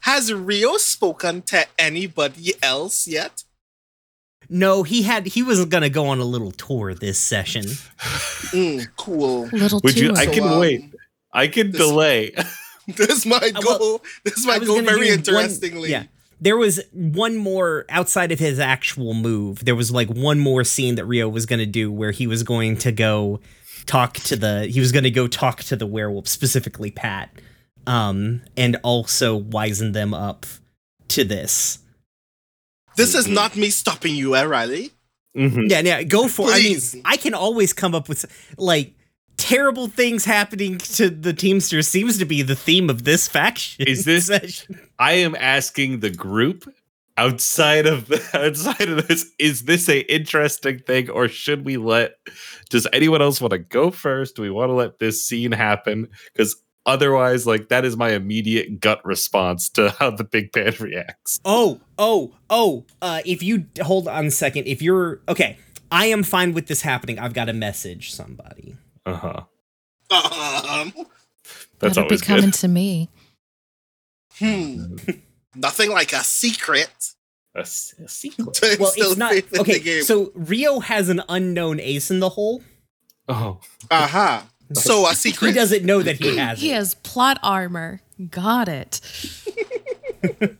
[0.00, 3.44] Has Rio spoken to anybody else yet?
[4.48, 5.26] No, he had.
[5.26, 7.64] He was gonna go on a little tour this session.
[8.52, 9.46] Mm, cool.
[9.52, 10.94] Little Would you too I So, can um, wait.
[11.32, 12.32] I can this- delay.
[12.96, 13.78] This might Uh, go.
[13.78, 15.90] well, this I might go very do one- interestingly.
[15.90, 16.04] yeah.
[16.42, 19.62] There was one more outside of his actual move.
[19.64, 22.42] There was like one more scene that Rio was going to do where he was
[22.42, 23.40] going to go
[23.86, 27.30] talk to the he was going to go talk to the werewolf specifically Pat
[27.86, 30.46] um and also wisen them up
[31.08, 31.78] to this.
[32.96, 34.92] This is not me stopping you, eh, Riley?
[35.36, 35.70] Mhm.
[35.70, 36.48] Yeah, yeah, go for.
[36.48, 36.94] Please.
[36.94, 38.24] I mean, I can always come up with
[38.58, 38.94] like
[39.50, 43.84] terrible things happening to the Teamsters seems to be the theme of this faction.
[43.86, 44.80] Is this- session.
[44.98, 46.72] I am asking the group
[47.16, 52.14] outside of the, outside of this is this a interesting thing or should we let
[52.70, 56.08] does anyone else want to go first do we want to let this scene happen
[56.32, 61.40] because otherwise like that is my immediate gut response to how the big band reacts
[61.44, 62.86] Oh, oh, oh.
[63.02, 65.58] Uh, if you hold on a second, if you're okay,
[65.90, 67.18] I am fine with this happening.
[67.18, 68.76] I've got to message somebody.
[69.06, 69.42] Uh-huh
[70.10, 70.92] Um,
[71.78, 73.08] that's That'll be always coming good to me.
[74.38, 74.96] hmm.
[75.54, 76.90] Nothing like a secret.
[77.54, 80.00] A, sequel To Well, instill it's not faith in the okay.
[80.02, 82.62] So Rio has an unknown ace in the hole.
[83.28, 83.60] Oh.
[83.90, 84.42] Uh huh.
[84.72, 85.48] So a secret.
[85.48, 86.74] He doesn't know that he has He it.
[86.74, 88.02] has plot armor.
[88.30, 89.00] Got it.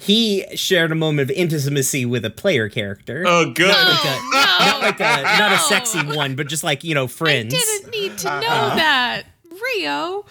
[0.00, 3.22] He shared a moment of intimacy with a player character.
[3.26, 6.64] oh good Not like a, No, not like a not a sexy one, but just
[6.64, 7.52] like you know, friends.
[7.54, 8.76] I didn't need to know Uh-huh.
[8.76, 9.22] that.
[9.76, 10.24] Rio.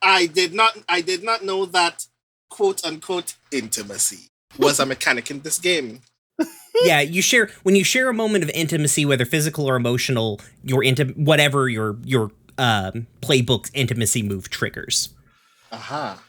[0.00, 0.78] I did not.
[0.88, 2.06] I did not know that
[2.50, 6.02] quote unquote intimacy was a mechanic in this game.
[6.84, 10.84] yeah, you share when you share a moment of intimacy, whether physical or emotional, your
[10.84, 15.08] into whatever your your um, playbook's intimacy move triggers.
[15.72, 16.22] Aha.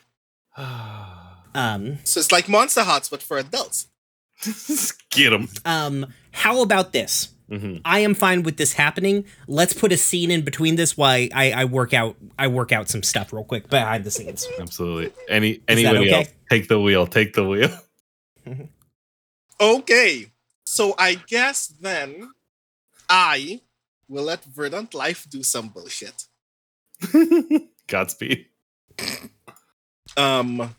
[1.58, 3.88] Um, So it's like Monsterhearts, but for adults.
[5.10, 7.30] get him um, how about this?
[7.50, 9.26] hmm I am fine with this happening.
[9.48, 12.88] Let's put a scene in between this while I, I work out I work out
[12.90, 14.46] some stuff real quick behind the scenes.
[14.60, 16.14] absolutely any that anybody okay?
[16.14, 17.70] else take the wheel take the wheel
[19.60, 20.28] Okay.
[20.66, 22.30] So I guess then
[23.10, 23.62] I
[24.08, 26.26] will let Verdant Life do some bullshit.
[27.88, 28.46] godspeed
[30.16, 30.76] Um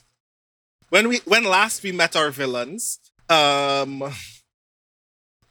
[0.91, 2.99] when we when last we met our villains,
[3.29, 4.13] um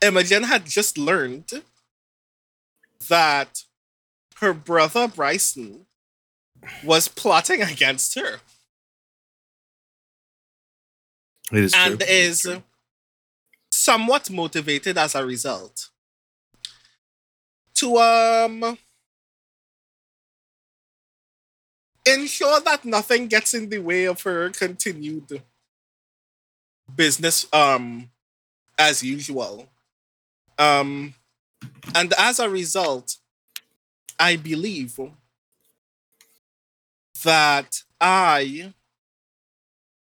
[0.01, 1.49] Imogen had just learned
[3.09, 3.63] that
[4.37, 5.85] her brother Bryson
[6.83, 8.39] was plotting against her
[11.51, 12.07] it is and true.
[12.09, 12.47] is
[13.71, 15.89] somewhat motivated as a result
[17.75, 18.77] to um
[22.07, 25.41] ensure that nothing gets in the way of her continued
[26.95, 28.09] business um
[28.77, 29.67] as usual
[30.59, 31.13] um
[31.95, 33.17] and as a result
[34.19, 34.99] i believe
[37.23, 38.73] that i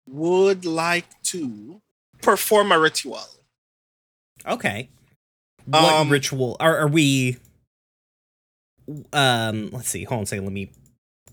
[0.09, 1.81] would like to
[2.23, 3.21] perform a ritual.
[4.47, 4.89] Okay.
[5.65, 7.39] What Um, ritual are, are we?
[9.13, 10.05] Um, let's see.
[10.05, 10.45] Hold on a second.
[10.45, 10.71] Let me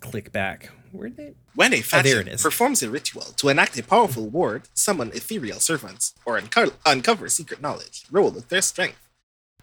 [0.04, 0.70] click back.
[0.92, 1.36] Where did?
[1.56, 2.42] When a Oh, faction it is.
[2.44, 7.62] performs a ritual to enact a powerful ward, summon ethereal servants, or unco- uncover secret
[7.62, 9.00] knowledge, roll with their strength.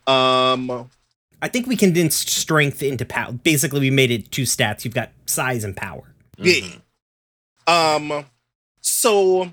[0.07, 0.91] Um,
[1.43, 3.33] I think we condensed strength into power.
[3.33, 4.85] Basically, we made it two stats.
[4.85, 6.13] You've got size and power.
[6.39, 6.67] yeah.
[7.67, 8.25] Um,
[8.81, 9.51] so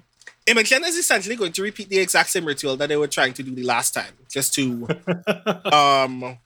[0.47, 3.43] Imogen is essentially going to repeat the exact same ritual that they were trying to
[3.43, 4.88] do the last time, just to
[5.71, 6.38] um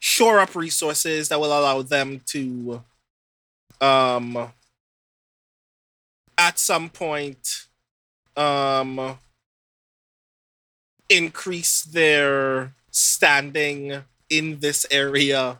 [0.00, 2.82] shore up resources that will allow them to
[3.80, 4.52] um
[6.38, 7.66] at some point
[8.36, 9.18] um
[11.08, 15.58] increase their standing in this area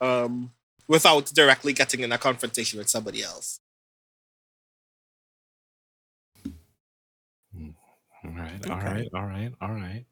[0.00, 0.52] um
[0.88, 3.60] without directly getting in a confrontation with somebody else.
[8.24, 8.86] all right, all Okay.
[8.86, 10.04] right, all right, all right.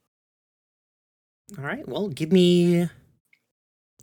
[1.59, 1.87] All right.
[1.89, 2.89] Well, give me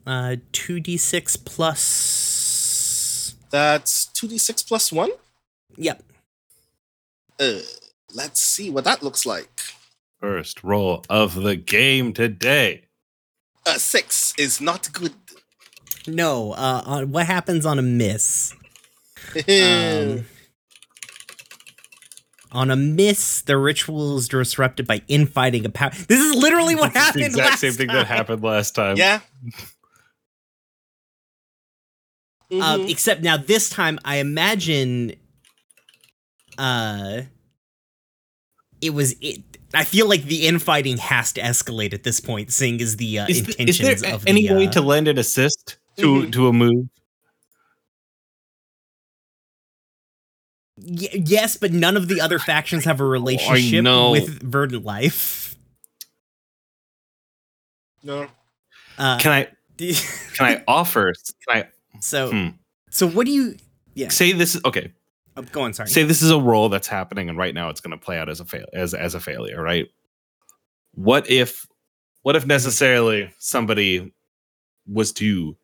[0.05, 3.35] uh two d six plus.
[3.51, 5.11] That's 2d6 plus 1.
[5.77, 6.03] Yep.
[7.39, 7.59] Uh
[8.13, 9.61] let's see what that looks like.
[10.19, 12.85] First roll of the game today.
[13.65, 15.13] A 6 is not good.
[16.07, 16.51] No.
[16.51, 18.53] Uh, on what happens on a miss?
[19.49, 20.25] Um,
[22.51, 25.91] on a miss, the ritual is disrupted by infighting a power.
[26.07, 27.23] This is literally what It's the happened.
[27.25, 27.97] exact last same thing time.
[27.97, 28.97] that happened last time.
[28.97, 29.19] yeah.
[32.51, 32.89] Um, Mhm.
[32.89, 35.15] except now this time, I imagine,
[36.57, 37.21] uh,
[38.81, 39.41] it was it.
[39.73, 43.27] I feel like the infighting has to escalate at this point, seeing as the uh,
[43.27, 44.53] Is, th- is intentions there a- of any the.
[44.55, 46.31] way uh, to lend an assist to Mhm.
[46.33, 46.87] to a move?
[50.77, 54.11] y- yes, but none of the other factions have a relationship know.
[54.11, 55.55] with Verdant Life.
[58.03, 58.27] no.
[58.97, 59.47] Uh, Can I
[60.35, 61.13] can I offer?
[61.47, 61.67] Can I
[61.99, 62.47] so Hmm.
[62.89, 63.55] so what do you?
[63.93, 64.91] Yeah, say this is okay?
[65.37, 65.73] oh, go on.
[65.73, 65.89] Sorry.
[65.89, 68.29] Say this is a role that's happening, and right now it's going to play out
[68.29, 69.87] as a fail as as a failure, right?
[70.93, 71.65] What if
[72.21, 74.13] what if necessarily somebody
[74.87, 75.55] was to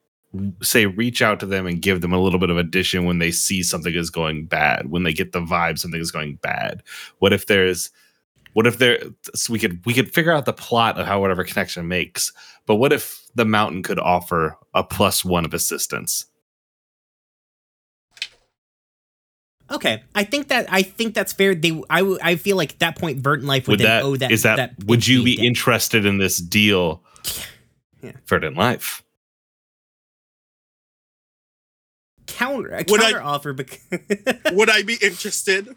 [0.62, 3.32] say reach out to them and give them a little bit of addition when they
[3.32, 6.84] see something is going bad, when they get the vibe something is going bad?
[7.20, 7.90] What if there's
[8.54, 9.00] what if there
[9.36, 12.32] so we could we could figure out the plot of how whatever connection makes,
[12.66, 16.26] but what if the mountain could offer a plus one of assistance?
[19.72, 21.56] Okay, I think that I think that's fair.
[21.56, 24.18] They, i, I feel like at that point, Verdant Life would, would then that, owe
[24.18, 24.32] that.
[24.32, 25.46] is that, would you be debt.
[25.46, 27.02] interested in this deal
[28.02, 28.12] Yeah.
[28.28, 29.02] Verdant Life?
[32.28, 33.54] counter a Would I- counter offer?
[33.54, 33.80] Because
[34.52, 35.76] Would I be interested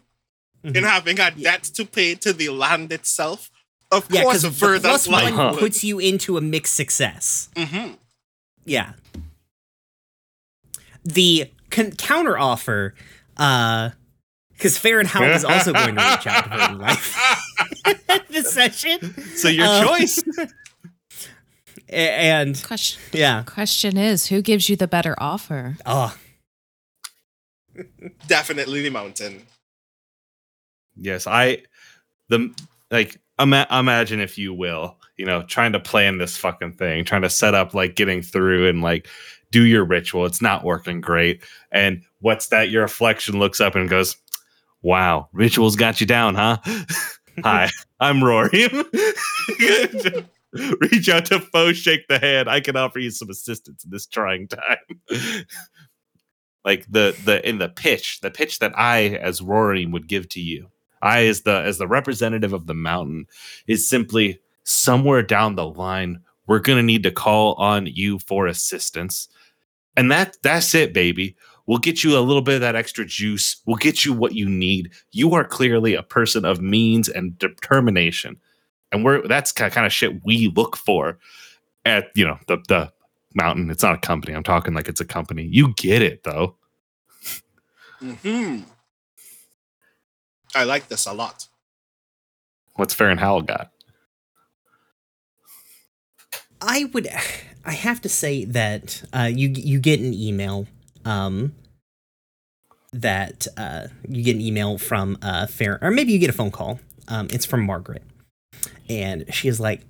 [0.65, 0.83] in Mhm.
[0.89, 1.51] having a Yeah.
[1.51, 3.49] debt to pay to the land itself?
[3.91, 5.51] Of yeah, course, because Verdant plus Life one Uh-huh.
[5.51, 5.59] would.
[5.59, 7.49] puts you into a mixed success.
[7.55, 7.93] hmm
[8.65, 8.93] Yeah.
[11.03, 12.95] The con- counter offer,
[13.37, 13.91] uh,
[14.53, 17.15] because Fere and Howell is also going to reach out to Verdant Life
[18.29, 20.19] this session, So your Uh, choice.
[21.87, 25.77] And Question yeah, question is who gives you the better offer?
[25.85, 26.17] oh,
[28.27, 29.45] Definitely the mountain.
[30.97, 31.63] Yes, I
[32.29, 32.53] the
[32.91, 37.23] like ima- imagine if you will, you know, trying to plan this fucking thing, trying
[37.23, 39.07] to set up like getting through and like
[39.51, 40.25] do your ritual.
[40.25, 41.43] It's not working great.
[41.71, 42.69] And what's that?
[42.69, 44.17] Your reflection looks up and goes,
[44.81, 46.57] "Wow, rituals got you down, huh?"
[47.43, 48.49] Hi, I'm Rory.
[50.79, 52.49] Reach out to foe, shake the hand.
[52.49, 54.77] I can offer you some assistance in this trying time.
[56.63, 60.39] like the the in the pitch, the pitch that I as Rory would give to
[60.39, 60.69] you.
[61.01, 63.27] I as the as the representative of the mountain
[63.67, 69.27] is simply somewhere down the line we're to need to call on you for assistance.
[69.97, 71.35] And that that's it, baby.
[71.65, 73.57] We'll get you a little bit of that extra juice.
[73.65, 74.91] We'll get you what you need.
[75.11, 78.37] You are clearly a person of means and determination.
[78.91, 81.17] And we're that's kind of, shit we look for
[81.85, 82.91] at, you know, the the
[83.33, 83.71] mountain.
[83.71, 84.33] It's not a company.
[84.33, 85.43] I'm talking like it's a company.
[85.43, 86.55] You get it though.
[87.99, 88.59] hmm
[90.55, 91.47] I like this a lot.
[92.75, 93.71] What's Fere and Howell got?
[96.61, 97.07] I would,
[97.65, 100.67] I have to say that uh, you you get an email,
[101.03, 101.53] um,
[102.91, 106.51] that uh, you get an email from uh, Fere, or maybe you get a phone
[106.51, 106.79] call.
[107.07, 108.03] Um, it's from Margaret,
[108.89, 109.81] and she is like,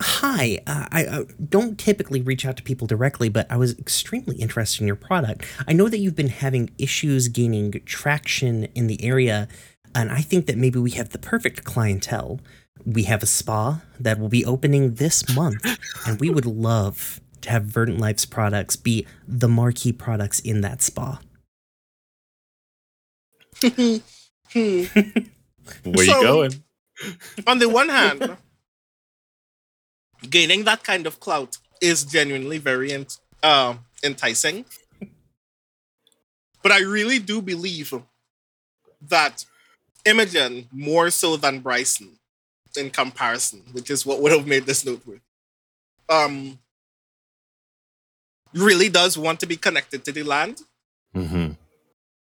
[0.00, 0.58] hi.
[0.66, 4.80] Uh, I uh, don't typically reach out to people directly, but I was extremely interested
[4.80, 5.46] in your product.
[5.66, 9.46] I know that you've been having issues gaining traction in the area,
[9.94, 12.40] and I think that maybe we have the perfect clientele.
[12.84, 15.64] We have a spa that will be opening this month,
[16.06, 20.82] and we would love to have Verdant Life's products be the marquee products in that
[20.82, 21.20] spa.
[23.62, 23.96] Hmm.
[25.84, 26.64] Where So- you going?
[27.46, 28.36] On the one hand,
[30.28, 34.64] gaining that kind of clout is genuinely very ent- uh, enticing.
[36.60, 37.94] But I really do believe
[39.00, 39.44] that
[40.08, 42.18] Imogen, more so than Bryson
[42.76, 45.20] in comparison, which is what would have made this noteworthy,
[46.08, 46.58] um,
[48.54, 50.62] really does want to be connected to the land.
[51.14, 51.52] Mm-hmm.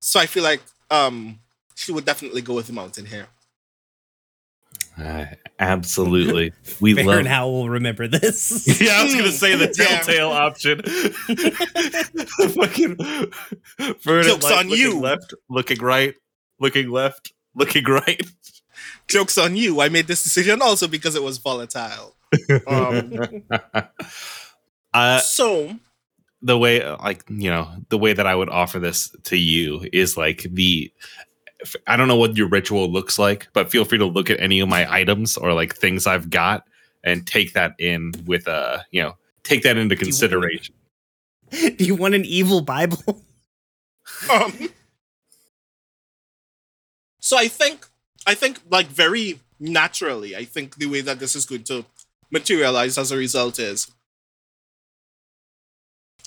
[0.01, 0.61] So I feel like
[0.91, 1.39] um,
[1.75, 3.27] she would definitely go with the mountain here.
[4.99, 5.27] Uh,
[5.59, 6.53] absolutely.
[6.81, 8.67] We Fere love and Howell will remember this.
[8.81, 10.01] Yeah, I was gonna say the Yeah.
[10.01, 10.83] telltale option.
[12.55, 12.97] Fucking
[14.03, 15.01] Verdant Joke's Light on looking you.
[15.01, 16.15] Left, looking right,
[16.59, 18.23] looking left, looking right.
[19.09, 19.81] Joke's on you.
[19.81, 22.15] I made this decision also because it was volatile.
[22.67, 23.43] Um,
[24.95, 25.75] uh, so,
[26.43, 30.17] the way, like you know, the way that I would offer this to you is
[30.17, 30.93] like the.
[31.87, 34.61] I don't know what your ritual looks like, but feel free to look at any
[34.61, 36.65] of my items or like things I've got
[37.05, 40.75] and take that in with uh, you know, take that into you want- consideration.
[41.51, 43.23] Do you want an evil Bible?
[44.33, 44.69] um,
[47.21, 47.87] so I think,
[48.27, 51.85] I think, like very naturally, I think the way that this is going to
[52.31, 53.91] materialize as a result is,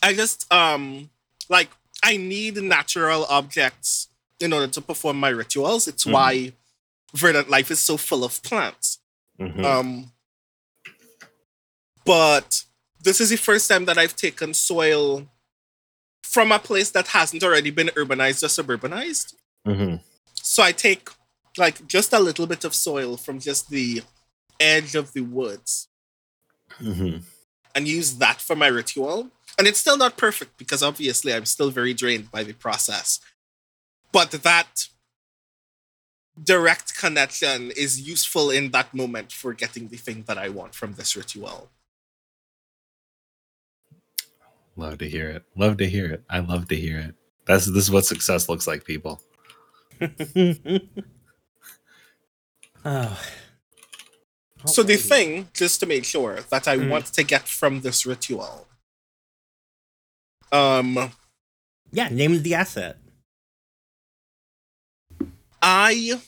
[0.01, 1.09] I just um
[1.49, 1.69] like
[2.03, 5.87] I need natural objects in order to perform my rituals.
[5.87, 6.11] It's Mhm.
[6.11, 6.53] why
[7.13, 8.99] verdant life is so full of plants.
[9.39, 9.63] Mhm.
[9.63, 10.11] Um,
[12.05, 12.63] but
[12.99, 15.29] this is the first time that I've taken soil
[16.23, 19.35] from a place that hasn't already been urbanized or suburbanized.
[19.65, 20.01] Mhm.
[20.45, 21.09] So I take
[21.57, 24.03] like just a little bit of soil from just the
[24.59, 25.87] edge of the woods
[26.79, 27.23] Mhm.
[27.73, 29.31] and use that for my ritual.
[29.57, 33.21] And it's still not perfect because obviously I'm still very drained by the process.
[34.11, 34.89] But that
[36.43, 40.95] direct connection is useful in that moment for getting the thing that I want from
[40.95, 41.71] this ritual.
[44.75, 45.45] Love to hear it.
[45.55, 46.23] Love to hear it.
[46.29, 47.15] I love to hear it.
[47.45, 49.21] That's this is what success looks like, people.
[52.85, 53.19] Oh.
[54.65, 56.89] So the thing, just to make sure that I Mhm.
[56.89, 58.67] want to get from this ritual,
[60.51, 61.11] um,
[61.91, 62.97] Yeah, name the asset.
[65.61, 66.19] I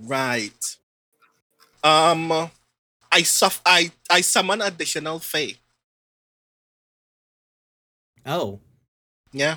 [0.00, 0.76] right.
[1.82, 2.50] Um,
[3.12, 5.56] I suff I I summon additional fey.
[8.26, 8.60] Oh.
[9.32, 9.56] Yeah,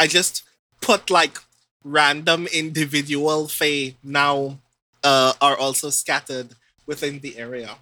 [0.00, 0.42] I just
[0.80, 1.38] put like
[1.84, 4.58] random individual fey now
[5.04, 6.50] uh are also scattered
[6.86, 7.78] within the area.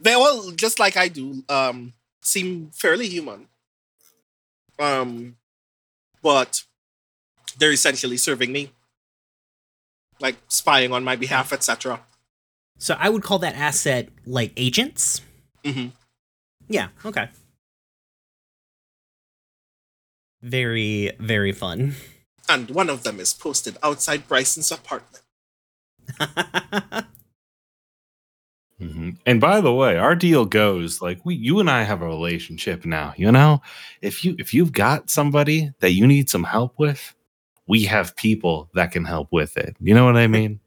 [0.00, 1.92] They all just like I do um
[2.22, 3.48] seem fairly human.
[4.78, 5.36] Um,
[6.22, 6.62] but
[7.58, 8.70] they're essentially serving me,
[10.20, 12.00] like spying on my behalf, etc.
[12.78, 15.20] So I would call that asset like agents?
[15.64, 15.88] hmm
[16.68, 17.28] Yeah, okay.
[20.42, 21.94] Very, very fun.
[22.48, 25.22] And one of them is posted outside Bryson's apartment.
[28.80, 29.16] Mhm.
[29.26, 32.84] And by the way, our deal goes like we, you and I have a relationship
[32.84, 33.12] now.
[33.16, 33.60] You know,
[34.02, 37.12] if you if you've got somebody that you need some help with,
[37.66, 39.74] we have people that can help with it.
[39.80, 40.60] You know what I mean?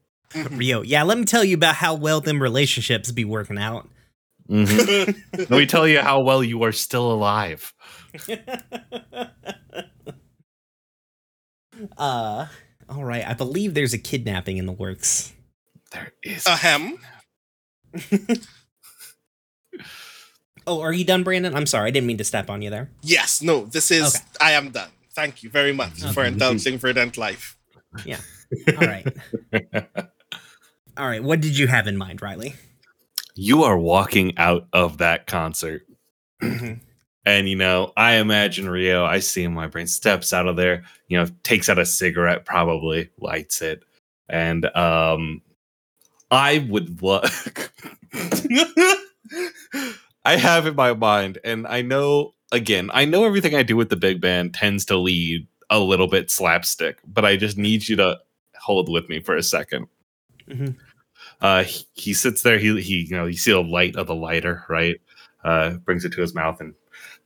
[0.50, 3.88] Rio, yeah, let me tell you about how well them relationships be working out.
[4.50, 5.16] Mhm.
[5.38, 7.72] Let me tell you how well you are still alive.
[11.98, 12.46] uh,
[12.88, 13.26] all right.
[13.26, 15.32] I believe there's a kidnapping in the works.
[15.92, 16.46] There is.
[16.46, 16.98] Ahem.
[20.64, 21.56] Oh, are you done, Brandon?
[21.56, 22.88] I'm sorry, I didn't mean to step on you there.
[23.02, 24.14] Yes, no, this is.
[24.14, 24.24] Okay.
[24.40, 24.90] I am done.
[25.12, 26.28] Thank you very much for Okay.
[26.28, 27.56] indulging verdant life.
[28.04, 28.18] Yeah.
[28.68, 29.04] All right.
[30.96, 31.20] all right.
[31.20, 32.54] What did you have in mind, Riley?
[33.34, 35.82] you are walking out of that concert.
[37.24, 40.84] And you know, I imagine Rio, I see him, my brain steps out of there,
[41.08, 43.82] you know, takes out a cigarette, probably lights it.
[44.28, 45.42] And um
[46.30, 47.48] I would love
[50.24, 53.88] I have in my mind, and I know again, I know everything I do with
[53.90, 57.96] the big band tends to lead a little bit slapstick, but I just need you
[57.96, 58.18] to
[58.60, 59.86] hold with me for a second.
[60.48, 60.76] Mhm.
[61.40, 62.58] Uh, he, he sits there.
[62.58, 65.00] He he you know you see the light of the lighter, right?
[65.44, 66.74] Uh, brings it to his mouth and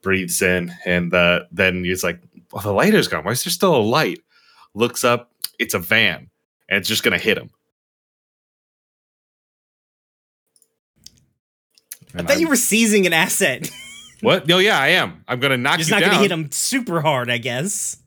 [0.02, 2.20] breathes in, and uh, then he's like,
[2.52, 3.24] "Well, the lighter's gone.
[3.24, 4.20] Why is there still a light?"
[4.74, 5.32] Looks up.
[5.58, 6.30] It's a van,
[6.68, 7.50] and it's just gonna hit him.
[12.14, 13.70] I thought you were seizing an asset.
[14.22, 14.46] What?
[14.46, 15.22] No, yeah, I am.
[15.28, 17.98] I'm gonna knock Just you not gonna hit him super hard, I guess.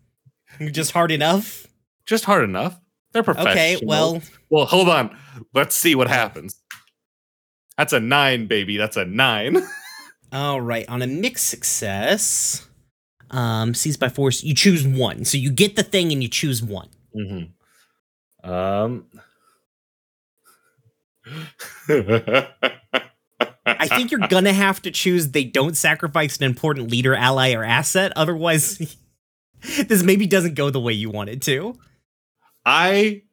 [0.71, 1.67] Just hard enough.
[2.07, 2.79] Just hard enough.
[3.11, 3.51] They're professional.
[3.53, 5.15] Okay, well, well, hold on.
[5.53, 6.59] Let's see what happens.
[7.77, 8.77] That's a nine, baby.
[8.77, 9.61] That's a nine.
[10.31, 10.87] all right.
[10.89, 12.67] On a mixed success,
[13.31, 15.25] um, seized by force, you choose one.
[15.25, 16.89] So you get the thing and you choose one.
[17.15, 18.49] mm-hmm.
[18.49, 19.05] Um.
[23.65, 25.29] I think you're gonna have to choose.
[25.29, 28.13] They don't sacrifice an important leader, ally, or asset.
[28.15, 28.97] Otherwise,
[29.61, 31.77] this maybe doesn't go the way you want it to.
[32.65, 33.23] I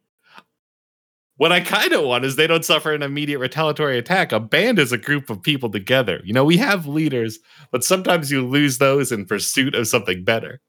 [1.37, 4.33] what I kind of want is they don't suffer an immediate retaliatory attack.
[4.33, 6.21] A band is a group of people together.
[6.25, 7.39] You know, we have leaders,
[7.71, 10.61] but sometimes you lose those in pursuit of something better.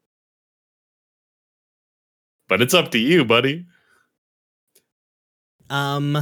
[2.49, 3.65] But it's up to you, buddy.
[5.69, 6.17] Um,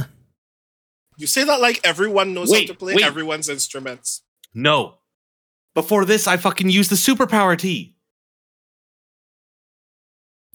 [1.16, 3.04] You say that like everyone knows Wait, how to play wait.
[3.04, 4.22] everyone's instruments.
[4.54, 4.98] No.
[5.74, 7.96] Before this, I fucking used the superpower T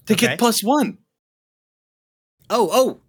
[0.06, 0.26] to Okay.
[0.28, 0.98] get plus one.
[2.50, 3.00] oh, oh,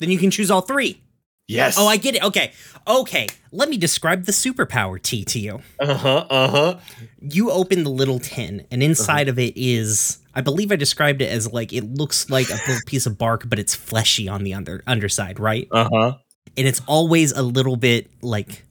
[0.00, 1.00] then you can choose all three.
[1.46, 1.76] Yes.
[1.78, 2.22] Oh, I get it.
[2.24, 2.52] Okay,
[2.86, 3.26] okay.
[3.52, 5.60] Let me describe the superpower T to you.
[5.80, 6.26] Uh huh.
[6.30, 6.78] Uh huh.
[7.20, 11.26] You open the little tin, and inside of it is, I believe I described it
[11.30, 14.54] as like it looks like a little piece of bark, but it's fleshy on the
[14.54, 15.66] under underside, right?
[15.72, 16.12] Uh huh.
[16.56, 18.64] and it's always a little bit like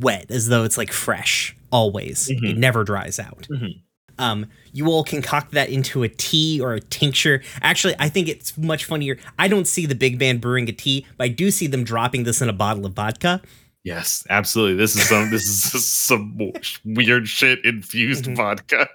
[0.00, 2.56] wet as though it's like fresh always it Mhm.
[2.58, 3.80] never dries out Mhm.
[4.20, 8.56] Um you all concoct that into a tea or a tincture actually i think it's
[8.56, 11.66] much funnier i don't see the big band brewing a tea but i do see
[11.66, 13.40] them dropping this in a bottle of vodka
[13.82, 14.76] Yes, absolutely.
[14.76, 15.30] This is some.
[15.30, 16.38] this is some
[16.84, 18.36] weird shit infused Mhm.
[18.36, 18.88] vodka.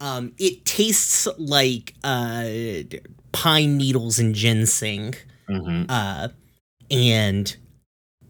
[0.00, 2.44] um it tastes like uh
[3.32, 5.14] pine needles and ginseng
[5.48, 5.84] Mm-hmm.
[5.88, 6.28] uh
[6.90, 7.56] and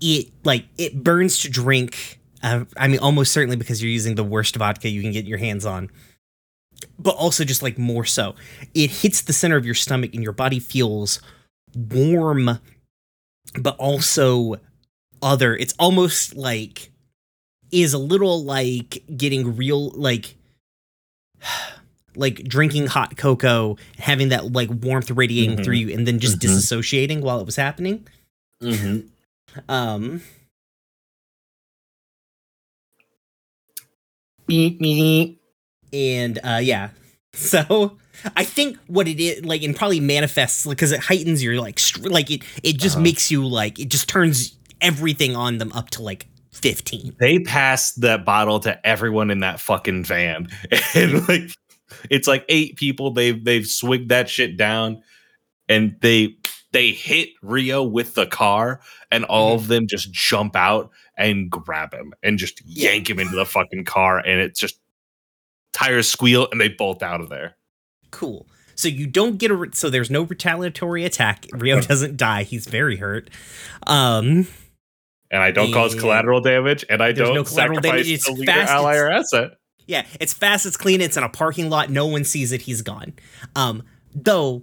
[0.02, 4.24] it like it burns to drink uh, i mean almost certainly because you're using the
[4.24, 5.90] worst vodka you can get your hands on
[6.98, 8.34] but also just like more so
[8.74, 11.20] it hits the center of your stomach and your body feels
[11.74, 12.58] warm
[13.58, 14.56] but also
[15.22, 16.90] other it's almost like
[17.72, 20.34] is a little like getting real like
[22.14, 25.64] like drinking hot cocoa having that like warmth radiating Mhm.
[25.64, 26.48] through you and then just Mhm.
[26.48, 28.06] disassociating while it was happening
[28.62, 29.00] Mm-hmm.
[29.68, 30.22] um
[34.48, 36.90] and uh yeah
[37.32, 37.96] so
[38.36, 42.08] i think what it is like and probably manifests because it heightens your like str-
[42.08, 43.02] like it it just Uh-huh.
[43.04, 47.92] makes you like it just turns everything on them up to like 15 They pass
[47.96, 50.48] that bottle to everyone in that fucking van,
[50.94, 51.50] and like
[52.08, 53.10] it's like eight people.
[53.10, 55.02] They've they've swigged that shit down,
[55.68, 56.36] and they
[56.76, 61.94] they hit Rio with the car, and all of them just jump out and grab
[61.94, 64.78] him and just yank him into the fucking car, and it's just
[65.72, 67.56] tires squeal and they bolt out of there.
[68.10, 68.46] cool.
[68.74, 71.46] So you don't get a re- so there's no retaliatory attack.
[71.54, 72.42] Rio doesn't die.
[72.42, 73.30] He's very hurt.
[73.86, 74.46] Um
[75.30, 78.70] And I don't cause collateral damage, and I don't no collateral damage, it's leader, fast,
[78.70, 79.52] ally, or asset.
[79.86, 82.82] Yeah, it's fast, it's clean, it's in a parking lot, no one sees it, he's
[82.82, 83.14] gone.
[83.54, 83.82] Um,
[84.14, 84.62] though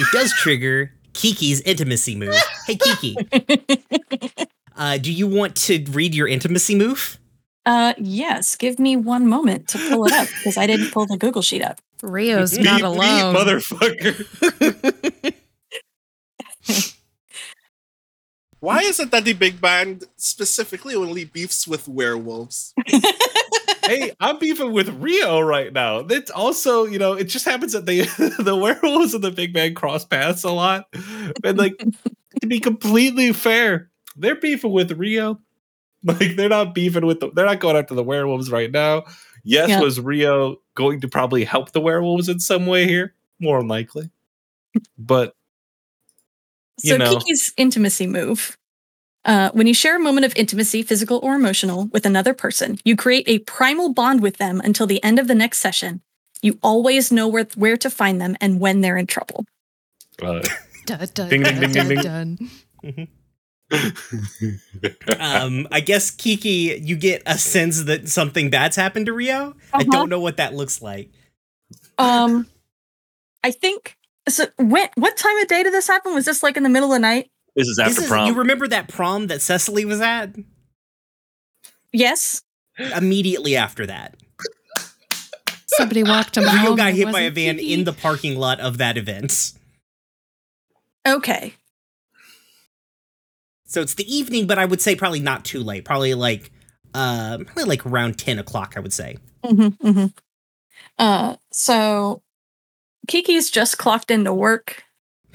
[0.00, 2.34] it does trigger Kiki's intimacy move.
[2.66, 3.16] Hey Kiki,
[4.76, 7.18] uh, do you want to read your intimacy move?
[7.66, 8.56] Uh, yes.
[8.56, 11.62] Give me one moment to pull it up because I didn't pull the Google sheet
[11.62, 11.80] up.
[12.02, 13.34] Rio's Beep, not alone.
[13.34, 14.26] motherfucker.
[18.60, 22.74] Why is it that the big band specifically only beefs with werewolves?
[23.86, 26.02] hey, I'm beefing with Rio right now.
[26.02, 28.00] That's also, you know, it just happens that they
[28.38, 30.86] the werewolves and the big man cross paths a lot.
[31.44, 31.76] And like
[32.40, 35.40] to be completely fair, they're beefing with Rio.
[36.02, 39.04] Like they're not beefing with the, they're not going after the werewolves right now.
[39.42, 39.80] Yes, Yeah.
[39.80, 43.14] was Rio going to probably help the werewolves in some way here?
[43.40, 44.10] More than likely.
[44.98, 45.34] But
[46.82, 47.18] You So know.
[47.18, 48.56] Kiki's intimacy move.
[49.24, 52.94] Uh, when you share a moment of intimacy, physical or emotional, with another person, you
[52.96, 56.02] create a primal bond with them until the end of the next session.
[56.42, 59.46] You always know where, where to find them and when they're in trouble.
[60.22, 60.40] uh,
[60.86, 62.36] Dun, dun, Ding, ding, dun, ding, ding, dun,
[62.82, 63.08] ding.
[63.08, 63.08] dun.
[65.18, 69.54] Um, I guess Kiki, you get a sense that something bad's happened to Rio.
[69.72, 69.84] I Uh-huh.
[69.90, 71.10] don't know what that looks like.
[71.98, 72.46] Um,
[73.42, 73.96] I think
[74.28, 74.46] so.
[74.58, 76.14] When, what time of day did this happen?
[76.14, 77.30] Was this like in the middle of the night?
[77.56, 78.26] This is This after is, prom.
[78.28, 80.34] you remember that prom that Cecily was at?
[81.92, 82.42] Yes.
[82.78, 84.16] Immediately after that,
[85.66, 86.76] Somebody walked him Rio home.
[86.76, 87.72] got hit by a van Kiki.
[87.74, 89.52] in the parking lot of that event.
[91.06, 91.54] Okay.
[93.66, 95.84] So it's the evening, but I would say probably not too late.
[95.84, 96.50] Probably like,
[96.94, 98.74] uh, probably like around ten o'clock.
[98.76, 99.16] I would say.
[99.44, 100.06] Mm-hmm, mm-hmm.
[100.98, 102.22] Uh, so
[103.08, 104.84] Kiki's just clocked into work.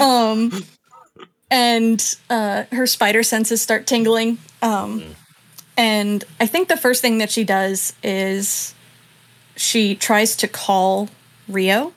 [0.00, 0.64] um,
[1.50, 4.38] and uh, her spider senses start tingling.
[4.62, 5.02] Um,
[5.76, 8.74] and I think the first thing that she does is
[9.56, 11.08] she tries to call
[11.48, 11.92] Rio.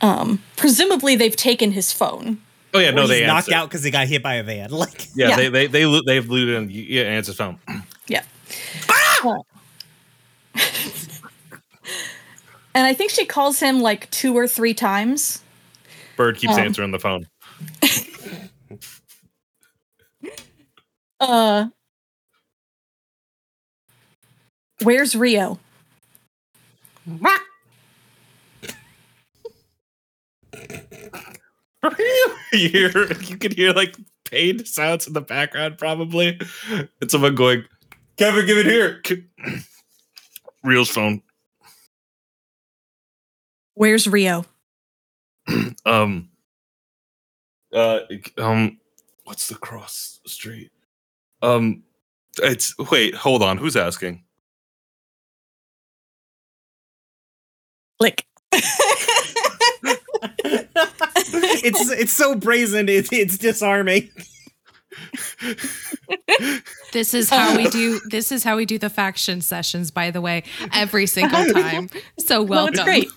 [0.00, 2.38] Um, presumably, they've taken his phone.
[2.74, 3.54] oh yeah, no, they knocked answer.
[3.54, 4.70] out because he got hit by a van.
[4.72, 5.36] Like, Yeah, Yeah.
[5.36, 7.58] they they they lo- they've looted and yeah, answer phone.
[8.08, 8.22] Yeah.
[12.74, 15.41] and I think she calls him like two or three times.
[16.16, 16.60] Bird keeps Um.
[16.60, 17.26] answering the phone.
[21.20, 21.68] Uh
[24.82, 25.58] Where's Rio?
[32.52, 36.38] you hear you can hear like pain sounds in the background probably,
[36.70, 37.64] and someone going,
[38.16, 39.24] "Kevin, give it here." K-
[40.62, 41.22] Real's phone.
[43.74, 44.44] Where's Rio?
[45.86, 46.28] Um.
[47.72, 48.00] Uh.
[48.38, 48.78] Um.
[49.24, 50.70] What's the cross street?
[51.42, 51.82] Um.
[52.42, 53.14] It's wait.
[53.14, 53.58] Hold on.
[53.58, 54.22] Who's asking?
[57.98, 58.24] Click.
[61.64, 62.88] it's it's so brazen.
[62.88, 64.10] It's it's disarming.
[66.92, 68.00] This is how we do.
[68.10, 69.90] This is how we do the faction sessions.
[69.90, 71.88] By the way, every single time.
[72.18, 72.74] So no, welcome.
[72.74, 73.08] it's great.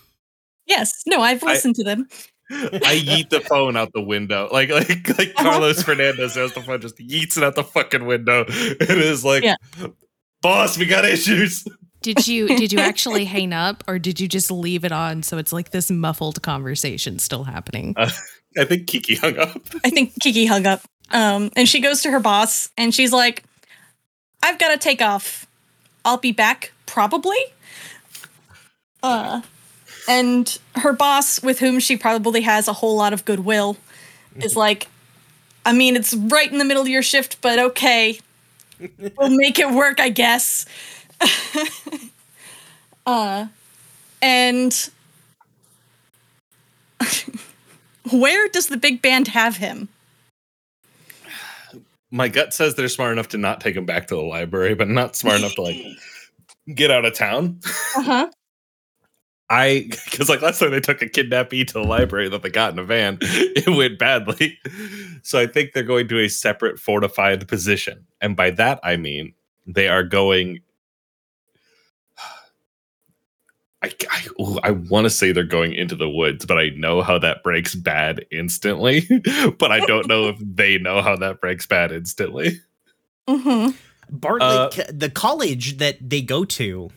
[0.66, 1.04] Yes.
[1.06, 2.08] No, I've I- listened to them.
[2.52, 4.88] I yeet the phone out the window, like like
[5.18, 5.44] like Uh-huh.
[5.50, 8.46] Carlos Fernandez has the phone, just yeets it out the fucking window.
[8.50, 9.56] It is like, Yeah.
[10.44, 11.66] boss, we got issues.
[12.02, 15.40] Did you did you actually hang up or did you just leave it on so
[15.40, 17.96] it's like this muffled conversation still happening?
[17.98, 18.12] Uh,
[18.60, 19.60] I think Kiki hung up.
[19.84, 20.82] I think Kiki hung up.
[21.10, 23.44] Um, and she goes to her boss and she's like,
[24.44, 25.48] I've got to take off.
[26.04, 27.40] I'll be back probably.
[29.02, 29.42] Uh,
[30.08, 33.78] and her boss, with whom she probably has a whole lot of goodwill,
[34.38, 34.88] is like,
[35.66, 38.20] I mean, it's right in the middle of your shift, but okay.
[39.18, 40.66] We'll make it work, I guess.
[43.06, 43.48] uh,
[44.22, 44.90] and
[48.12, 49.88] where does the big band have him?
[52.12, 54.90] My gut says they're smart enough to not take him back to the library, but
[54.90, 55.78] not smart enough to like
[56.74, 57.60] get out of town.
[57.96, 58.30] Uh huh.
[59.50, 62.74] I because like last time they took a kidnappee to the library that they got
[62.74, 64.60] in a van, it went badly.
[65.24, 69.34] So I think they're going to a separate fortified position, and by that I mean
[69.66, 70.60] they are going.
[73.82, 77.02] I I, ooh, I want to say they're going into the woods, but I know
[77.02, 79.02] how that breaks bad instantly.
[79.58, 82.62] but I don't know if they know how that breaks bad instantly.
[83.28, 83.72] Mm-hmm.
[84.12, 86.92] Bartlett, the college that they go to,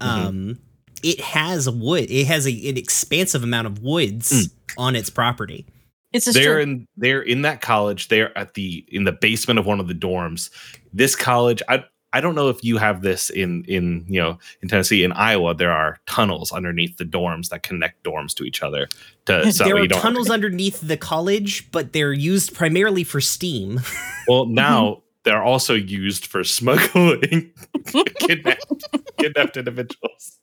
[0.00, 0.58] um,
[1.02, 2.10] it has wood.
[2.10, 4.52] It has a, an expansive amount of woods mm.
[4.76, 5.66] on its property.
[6.12, 9.66] It's just they're in they're in that college they're at the in the basement of
[9.66, 10.48] one of the dorms
[10.90, 11.84] this college i
[12.14, 15.54] i don't know if you have this in in you know in tennessee in iowa
[15.54, 18.88] there are tunnels underneath the dorms that connect dorms to each other
[19.28, 23.80] to so there are don't tunnels underneath the college, but they're used primarily for steam.
[24.28, 25.00] well now mm-hmm.
[25.24, 27.52] they're also used for smuggling
[28.20, 28.88] kidnapped
[29.18, 30.38] kidnapped individuals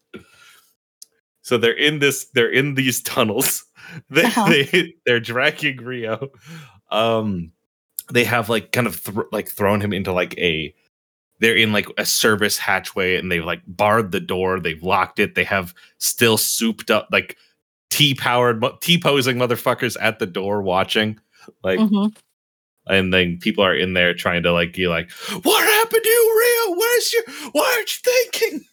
[1.45, 3.63] so they're in this they're in these tunnels.
[4.09, 4.49] They, Uh-huh.
[4.49, 6.29] they they're dragging rio
[6.89, 7.51] um
[8.11, 10.73] they have like kind of thr like thrown him into like a
[11.39, 14.59] they're in like a service hatchway and they've like barred the door.
[14.59, 15.35] They've locked it.
[15.35, 17.37] They have still souped up like
[17.91, 21.19] t powered t posing motherfuckers at the door watching.
[21.63, 22.15] Like Mhm.
[22.87, 25.11] and then people are in there trying to like be like
[25.43, 28.65] what happened to you rio where's your what aren't you thinking?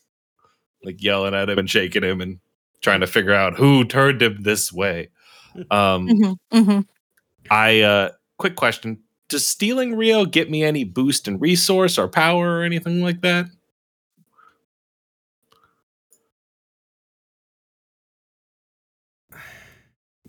[0.85, 2.39] Like yelling at him and shaking him and
[2.83, 5.09] trying to figure out who turned him this way
[5.71, 6.37] um Mhm.
[6.53, 6.87] Mhm.
[7.51, 12.59] i uh quick question does stealing rio get me any boost in resource or power
[12.59, 13.47] or anything like that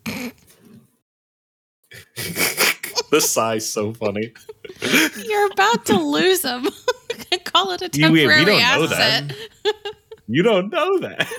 [3.11, 4.33] the sigh's so funny
[5.25, 6.67] You're about to lose them.
[7.43, 9.23] Call it a You- we- we temporary don't know that.
[9.31, 9.35] asset.
[10.27, 11.29] you don't know that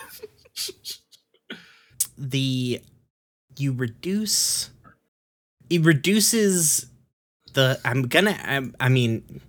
[2.18, 2.80] the
[3.56, 4.70] you reduce
[5.70, 6.86] it reduces
[7.54, 9.40] the i'm gonna I'm, i mean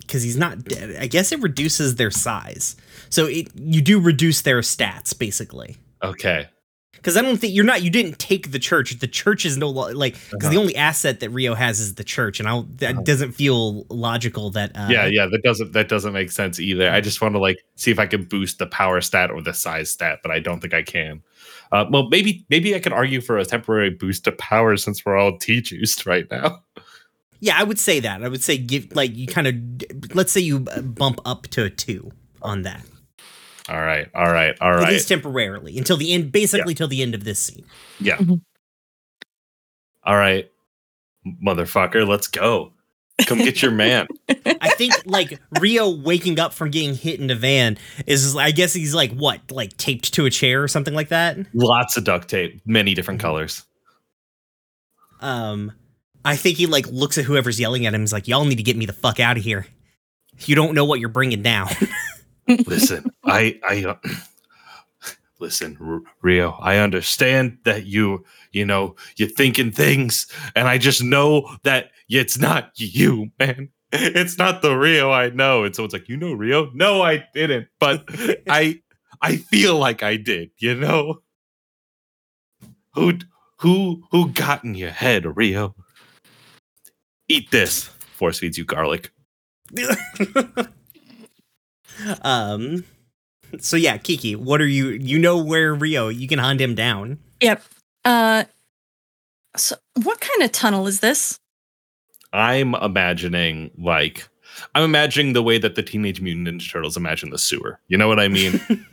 [0.00, 2.76] because he's not dead i guess it reduces their size
[3.10, 6.48] so it you do reduce their stats basically Okay.
[6.92, 9.68] because i don't think you're not you didn't take the church the church is no
[9.70, 10.60] lo- like because the Uh-huh.
[10.60, 13.02] only asset that rio has is the church and i that Uh-huh.
[13.02, 16.90] doesn't feel logical that uh yeah, yeah, that doesn't that doesn't make sense either.
[16.90, 19.54] I just want to like see if I can boost the power stat or the
[19.54, 21.22] size stat, but I don't think I can.
[21.74, 25.16] Uh, well, maybe maybe I could argue for a temporary boost to power since we're
[25.16, 26.62] all T juiced right now.
[27.40, 30.40] yeah i would say that i would say give like you kind of let's say
[30.40, 32.10] you uh, bump up to a two
[32.42, 32.80] on that
[33.68, 34.76] All right, all right, all right.
[34.76, 37.64] right, all at least temporarily until the end basically till the end of this scene
[38.00, 38.16] Yeah.
[38.18, 38.40] Mhm.
[40.04, 40.48] All right,
[41.44, 42.72] motherfucker, let's go.
[43.26, 44.06] Come get your man.
[44.60, 48.72] I think like Rio waking up from getting hit in the van is I guess
[48.74, 51.38] he's like what like taped to a chair or something like that.
[51.54, 53.26] Lots of duct tape, many different Mm-hmm.
[53.28, 53.64] colors.
[55.20, 55.72] Um,
[56.24, 58.02] I think he like looks at whoever's yelling at him.
[58.02, 59.66] Is like, y'all need to get me the fuck out of here.
[60.40, 61.68] You don't know what you're bringing down.
[62.48, 63.94] Listen, I, I, uh,
[65.40, 66.52] listen, Rio.
[66.60, 72.38] I understand that you, you know, you're thinking things, and I just know that it's
[72.38, 73.70] not you, man.
[73.96, 75.62] It's not the Rio I know.
[75.62, 76.68] And so it's like, you know, Rio?
[76.74, 78.04] No, I didn't, but
[78.48, 78.80] I,
[79.22, 80.50] I feel like I did.
[80.58, 81.22] You know,
[82.94, 83.18] who,
[83.60, 85.76] who, who got in your head, Rio?
[87.28, 87.84] Eat this.
[87.84, 89.12] Force feeds you garlic.
[92.22, 92.84] um,
[93.60, 94.90] so yeah, Kiki, what are you?
[94.90, 96.08] You know where Rio?
[96.08, 97.18] You can hunt him down.
[97.40, 97.62] Yep.
[98.04, 98.44] Uh,
[99.56, 101.38] so what kind of tunnel is this?
[102.32, 104.28] I'm imagining like
[104.74, 107.80] I'm imagining the way that the Teenage Mutant Ninja Turtles imagine the sewer.
[107.88, 108.60] You know what I mean?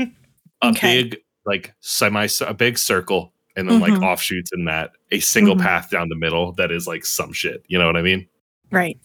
[0.61, 1.03] a Okay.
[1.03, 4.03] big like semi a big circle and then like Mhm.
[4.03, 5.61] offshoots in that a single Mhm.
[5.61, 7.63] path down the middle that is like some shit.
[7.67, 8.27] You know what I mean?
[8.71, 8.97] Right.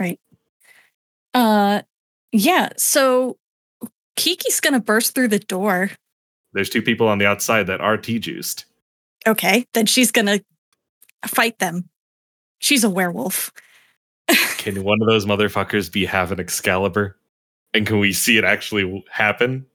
[0.00, 0.18] Right.
[1.34, 1.82] Uh,
[2.32, 2.70] yeah.
[2.76, 3.36] So
[4.16, 5.90] Kiki's gonna burst through the door.
[6.52, 8.64] There's two people on the outside that are T juiced.
[9.26, 9.66] Okay.
[9.74, 10.40] Then she's gonna
[11.26, 11.88] fight them.
[12.58, 13.52] She's a werewolf.
[14.58, 17.16] Can one of those motherfuckers be have an Excalibur?
[17.74, 19.66] And can we see it actually happen?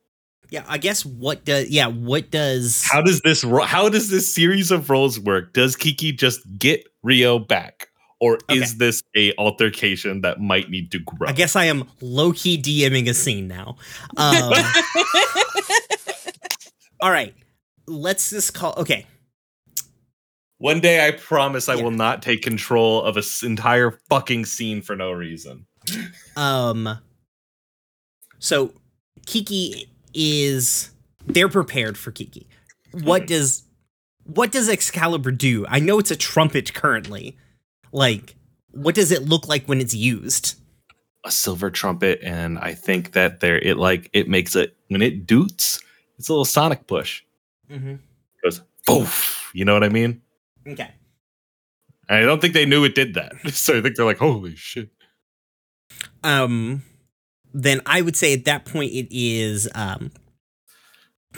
[0.50, 4.34] Yeah, I guess what does yeah what does How does this ro- how does this
[4.34, 5.54] series of roles work?
[5.54, 7.89] Does Kiki just get Rio back,
[8.20, 11.28] or is this a altercation that might need to grow?
[11.30, 13.78] I guess I am low key DMing a scene now.
[14.18, 14.54] Um,
[17.02, 17.34] all right,
[17.88, 18.74] let's just call.
[18.78, 19.06] Okay,
[20.58, 21.84] one day I promise I Yeah.
[21.84, 25.66] will not take control of an entire fucking scene for no reason.
[26.36, 27.00] um,
[28.40, 28.74] so
[29.26, 30.92] Kiki is
[31.26, 32.48] they're prepared for Kiki.
[32.92, 33.64] What does
[34.26, 35.66] what does Excalibur do?
[35.68, 37.38] I know it's a trumpet currently.
[37.92, 38.36] Like,
[38.72, 40.60] what does it look like when it's used?
[41.26, 45.28] A silver trumpet, and I think that there it like it makes it when it
[45.28, 45.82] doots,
[46.18, 47.24] it's a little sonic push.
[47.70, 47.90] Mm-hmm.
[47.90, 48.00] It
[48.44, 49.52] goes poof.
[49.54, 50.22] You know what I mean?
[50.68, 50.92] Okay.
[52.08, 54.90] I don't think they knew it did that, so I think they're like, "Holy shit!"
[56.24, 56.84] um
[57.54, 60.12] then I would say at that point it is um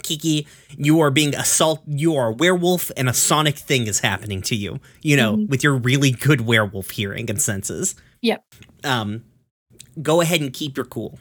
[0.02, 0.46] Kiki,
[0.78, 4.56] you are being assault you are a werewolf and a sonic thing is happening to
[4.56, 4.80] you.
[5.02, 5.48] You know, Mhm.
[5.48, 7.94] with your really good werewolf hearing and senses.
[8.22, 8.42] Yep.
[8.84, 9.24] Um
[10.00, 11.18] go ahead and keep your cool.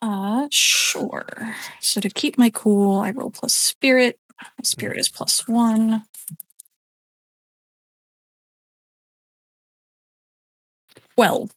[0.00, 1.56] Uh, sure.
[1.80, 4.20] So to keep my cool, I roll plus spirit.
[4.40, 6.04] My spirit is plus one.
[11.16, 11.50] Well,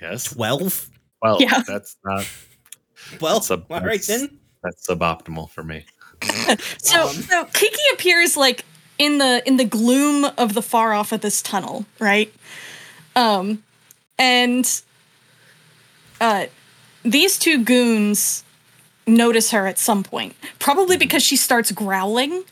[0.00, 0.24] Yes.
[0.24, 0.90] 12.
[1.22, 1.62] Well, Yeah.
[1.66, 2.26] that's not
[3.20, 4.38] Well, Sub- all right then.
[4.62, 5.84] That's suboptimal for me.
[6.78, 7.08] so Um.
[7.08, 8.64] so Kiki appears like
[8.98, 12.32] in the in the gloom of the far off of this tunnel, right?
[13.14, 13.62] Um,
[14.18, 14.82] and
[16.20, 16.46] uh,
[17.02, 18.44] these two goons
[19.06, 22.44] notice her at some point, probably because she starts growling.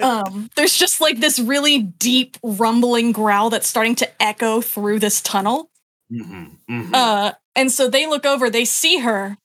[0.00, 5.20] Um, there's just like this really deep rumbling growl that's starting to echo through this
[5.20, 5.70] tunnel.
[6.10, 6.94] Mhm, mhm.
[6.94, 9.36] Uh, and so they look over, they see her,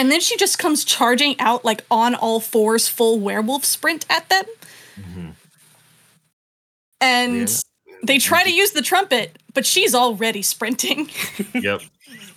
[0.00, 4.26] and then she just comes charging out like on all fours, full werewolf sprint at
[4.30, 4.44] them.
[4.98, 5.34] Mhm.
[7.02, 7.56] And Yeah.
[8.04, 11.10] they try to use the trumpet, but she's already sprinting.
[11.54, 11.82] yep.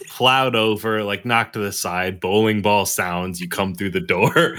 [0.10, 4.58] Plowed over, like knocked to the side, bowling ball sounds, you come through the door.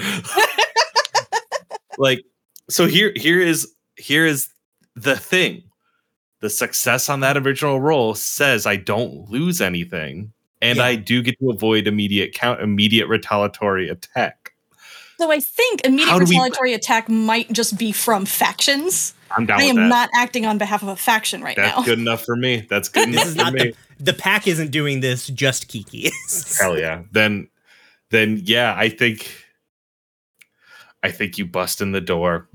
[1.99, 2.23] like
[2.71, 4.49] so here here is here is
[4.97, 5.63] the thing.
[6.41, 10.33] The success on that original roll says I don't lose anything
[10.65, 10.85] and Yeah.
[10.85, 14.53] I do get to avoid immediate count immediate retaliatory attack.
[15.19, 19.15] So I think immediate How do we- retaliatory attack might just be from factions.
[19.37, 19.89] I'm down I with am that.
[19.89, 21.85] not acting on behalf of a faction right That's now.
[21.85, 22.67] good enough for me.
[22.69, 23.61] That's good enough for me.
[23.61, 25.27] the the pack isn't doing this.
[25.29, 26.59] Just Kiki is.
[26.59, 27.03] Hell yeah.
[27.13, 27.49] Then
[28.11, 29.29] then yeah, I think
[31.03, 32.49] I think you bust in the door.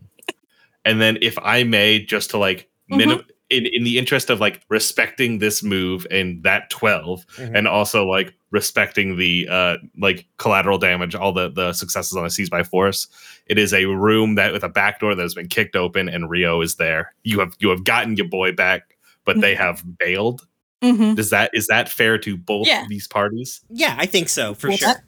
[0.86, 3.30] And then if I may just to like minim mm-hmm.
[3.50, 7.58] In, in the interest of like respecting this move and that 12 Mhm.
[7.58, 12.30] and also like respecting the uh like collateral damage all the the successes on a
[12.30, 13.08] seize by force
[13.48, 16.30] it is a room that with a back door that has been kicked open and
[16.30, 18.96] rio is there you have you have gotten your boy back
[19.26, 20.48] but they have bailed
[20.84, 21.16] Mhm.
[21.16, 22.86] does that is that fair to both Yeah.
[22.88, 24.88] these parties Yeah, I think so for Well, sure.
[24.90, 25.04] that-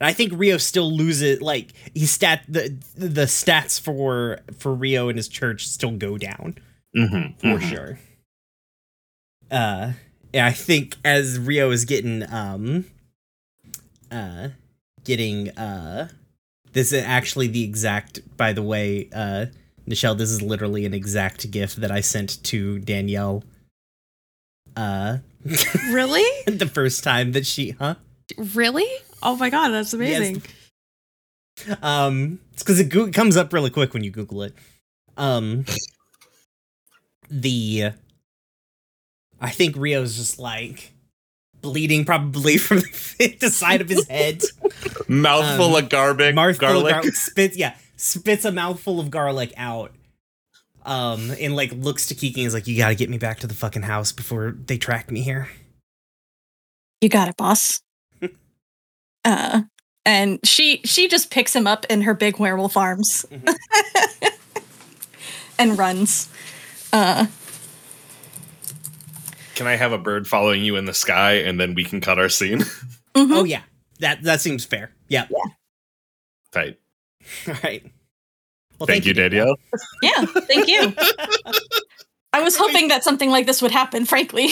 [0.00, 1.40] And I think Rio still loses.
[1.40, 6.56] Like he stat the the stats for for Rio and his church still go down
[6.96, 7.98] mm-hmm, for sure.
[9.50, 9.92] Uh,
[10.32, 12.86] yeah, I think as Rio is getting um,
[14.10, 14.48] uh,
[15.04, 16.08] getting uh,
[16.72, 18.20] this is actually the exact.
[18.36, 19.46] By the way, uh,
[19.88, 23.44] Nichelle, this is literally an exact gift that I sent to Danielle.
[24.76, 25.18] Uh,
[25.90, 26.24] Really?
[26.46, 27.96] the first time that she, huh?
[28.36, 28.86] Really?
[29.22, 30.42] Oh my god, that's amazing.
[31.82, 34.54] Um, it's because it, go- comes up really quick when you Google it.
[35.16, 35.64] Um,
[37.28, 37.92] the
[39.40, 40.92] I think Rio's just like
[41.60, 44.42] bleeding, probably from the, the side of his head.
[45.08, 49.52] mouthful Um, of garlic Mouthful of garlic garlic spits, yeah, spits a mouthful of garlic
[49.56, 49.92] out.
[50.86, 53.46] Um, and like looks to Kiki and is like, "You gotta get me back to
[53.46, 55.48] the fucking house before they track me here."
[57.02, 57.82] You got it, boss.
[59.24, 59.62] Uh,
[60.04, 63.24] and she she just picks him up in her big werewolf arms
[65.58, 66.28] and runs.
[66.92, 67.26] Uh,
[69.54, 72.18] can i have a bird following you in the sky and then we can cut
[72.18, 72.58] our scene
[73.14, 73.36] mhm.
[73.36, 73.62] Oh yeah,
[74.00, 74.90] that that seems fair.
[75.08, 75.26] Yeah.
[76.50, 76.78] tight
[77.48, 77.84] All right.
[78.78, 79.56] Well, thank, you danielle
[80.02, 80.94] Yeah, thank you.
[82.32, 84.48] I was hoping that something like this would happen, frankly.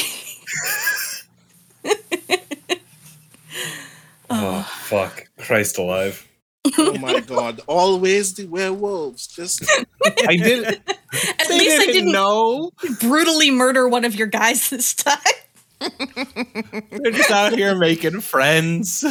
[4.31, 4.63] Oh uh-huh.
[4.63, 6.25] fuck christ alive
[6.77, 7.63] Oh my god.
[7.67, 9.27] Always the werewolves.
[9.27, 9.65] Just
[10.29, 15.17] i did At least I didn't know brutally murder one of your guys this time.
[15.81, 19.05] they're just out here making friends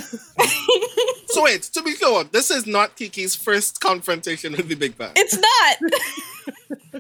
[1.38, 5.12] so wait, to be clear, this is not Kiki's first confrontation with the big bad.
[5.16, 5.92] It's not.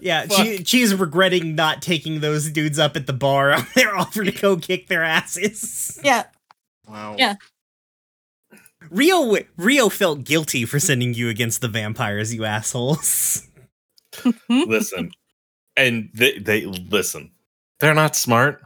[0.01, 4.23] Yeah, she, she's regretting not taking those dudes up at the bar on their offer
[4.23, 5.99] to go kick their asses.
[6.03, 6.25] Yeah.
[6.87, 7.15] Wow.
[7.17, 7.35] Yeah.
[8.89, 13.47] Rio Rio felt guilty for sending you against the vampires, you assholes.
[14.49, 15.11] listen
[15.75, 17.29] and they, they listen
[17.79, 18.61] they're not smart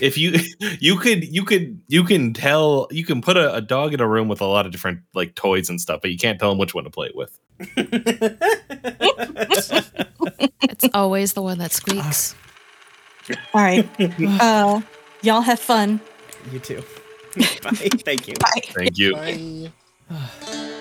[0.00, 0.38] if you
[0.80, 4.06] you could you could you can tell you can put a, a dog in a
[4.06, 6.58] room with a lot of different like toys and stuff but you can't tell them
[6.58, 7.38] which one to play with
[10.80, 12.36] It's always the one that squeaks.
[13.52, 13.84] All right.
[14.40, 14.80] Uh,
[15.22, 16.00] y'all have fun.
[16.52, 16.84] you too.
[17.62, 17.70] Bye.
[17.70, 18.34] Thank you.
[18.34, 18.62] Bye.
[18.72, 19.72] thank you Bye.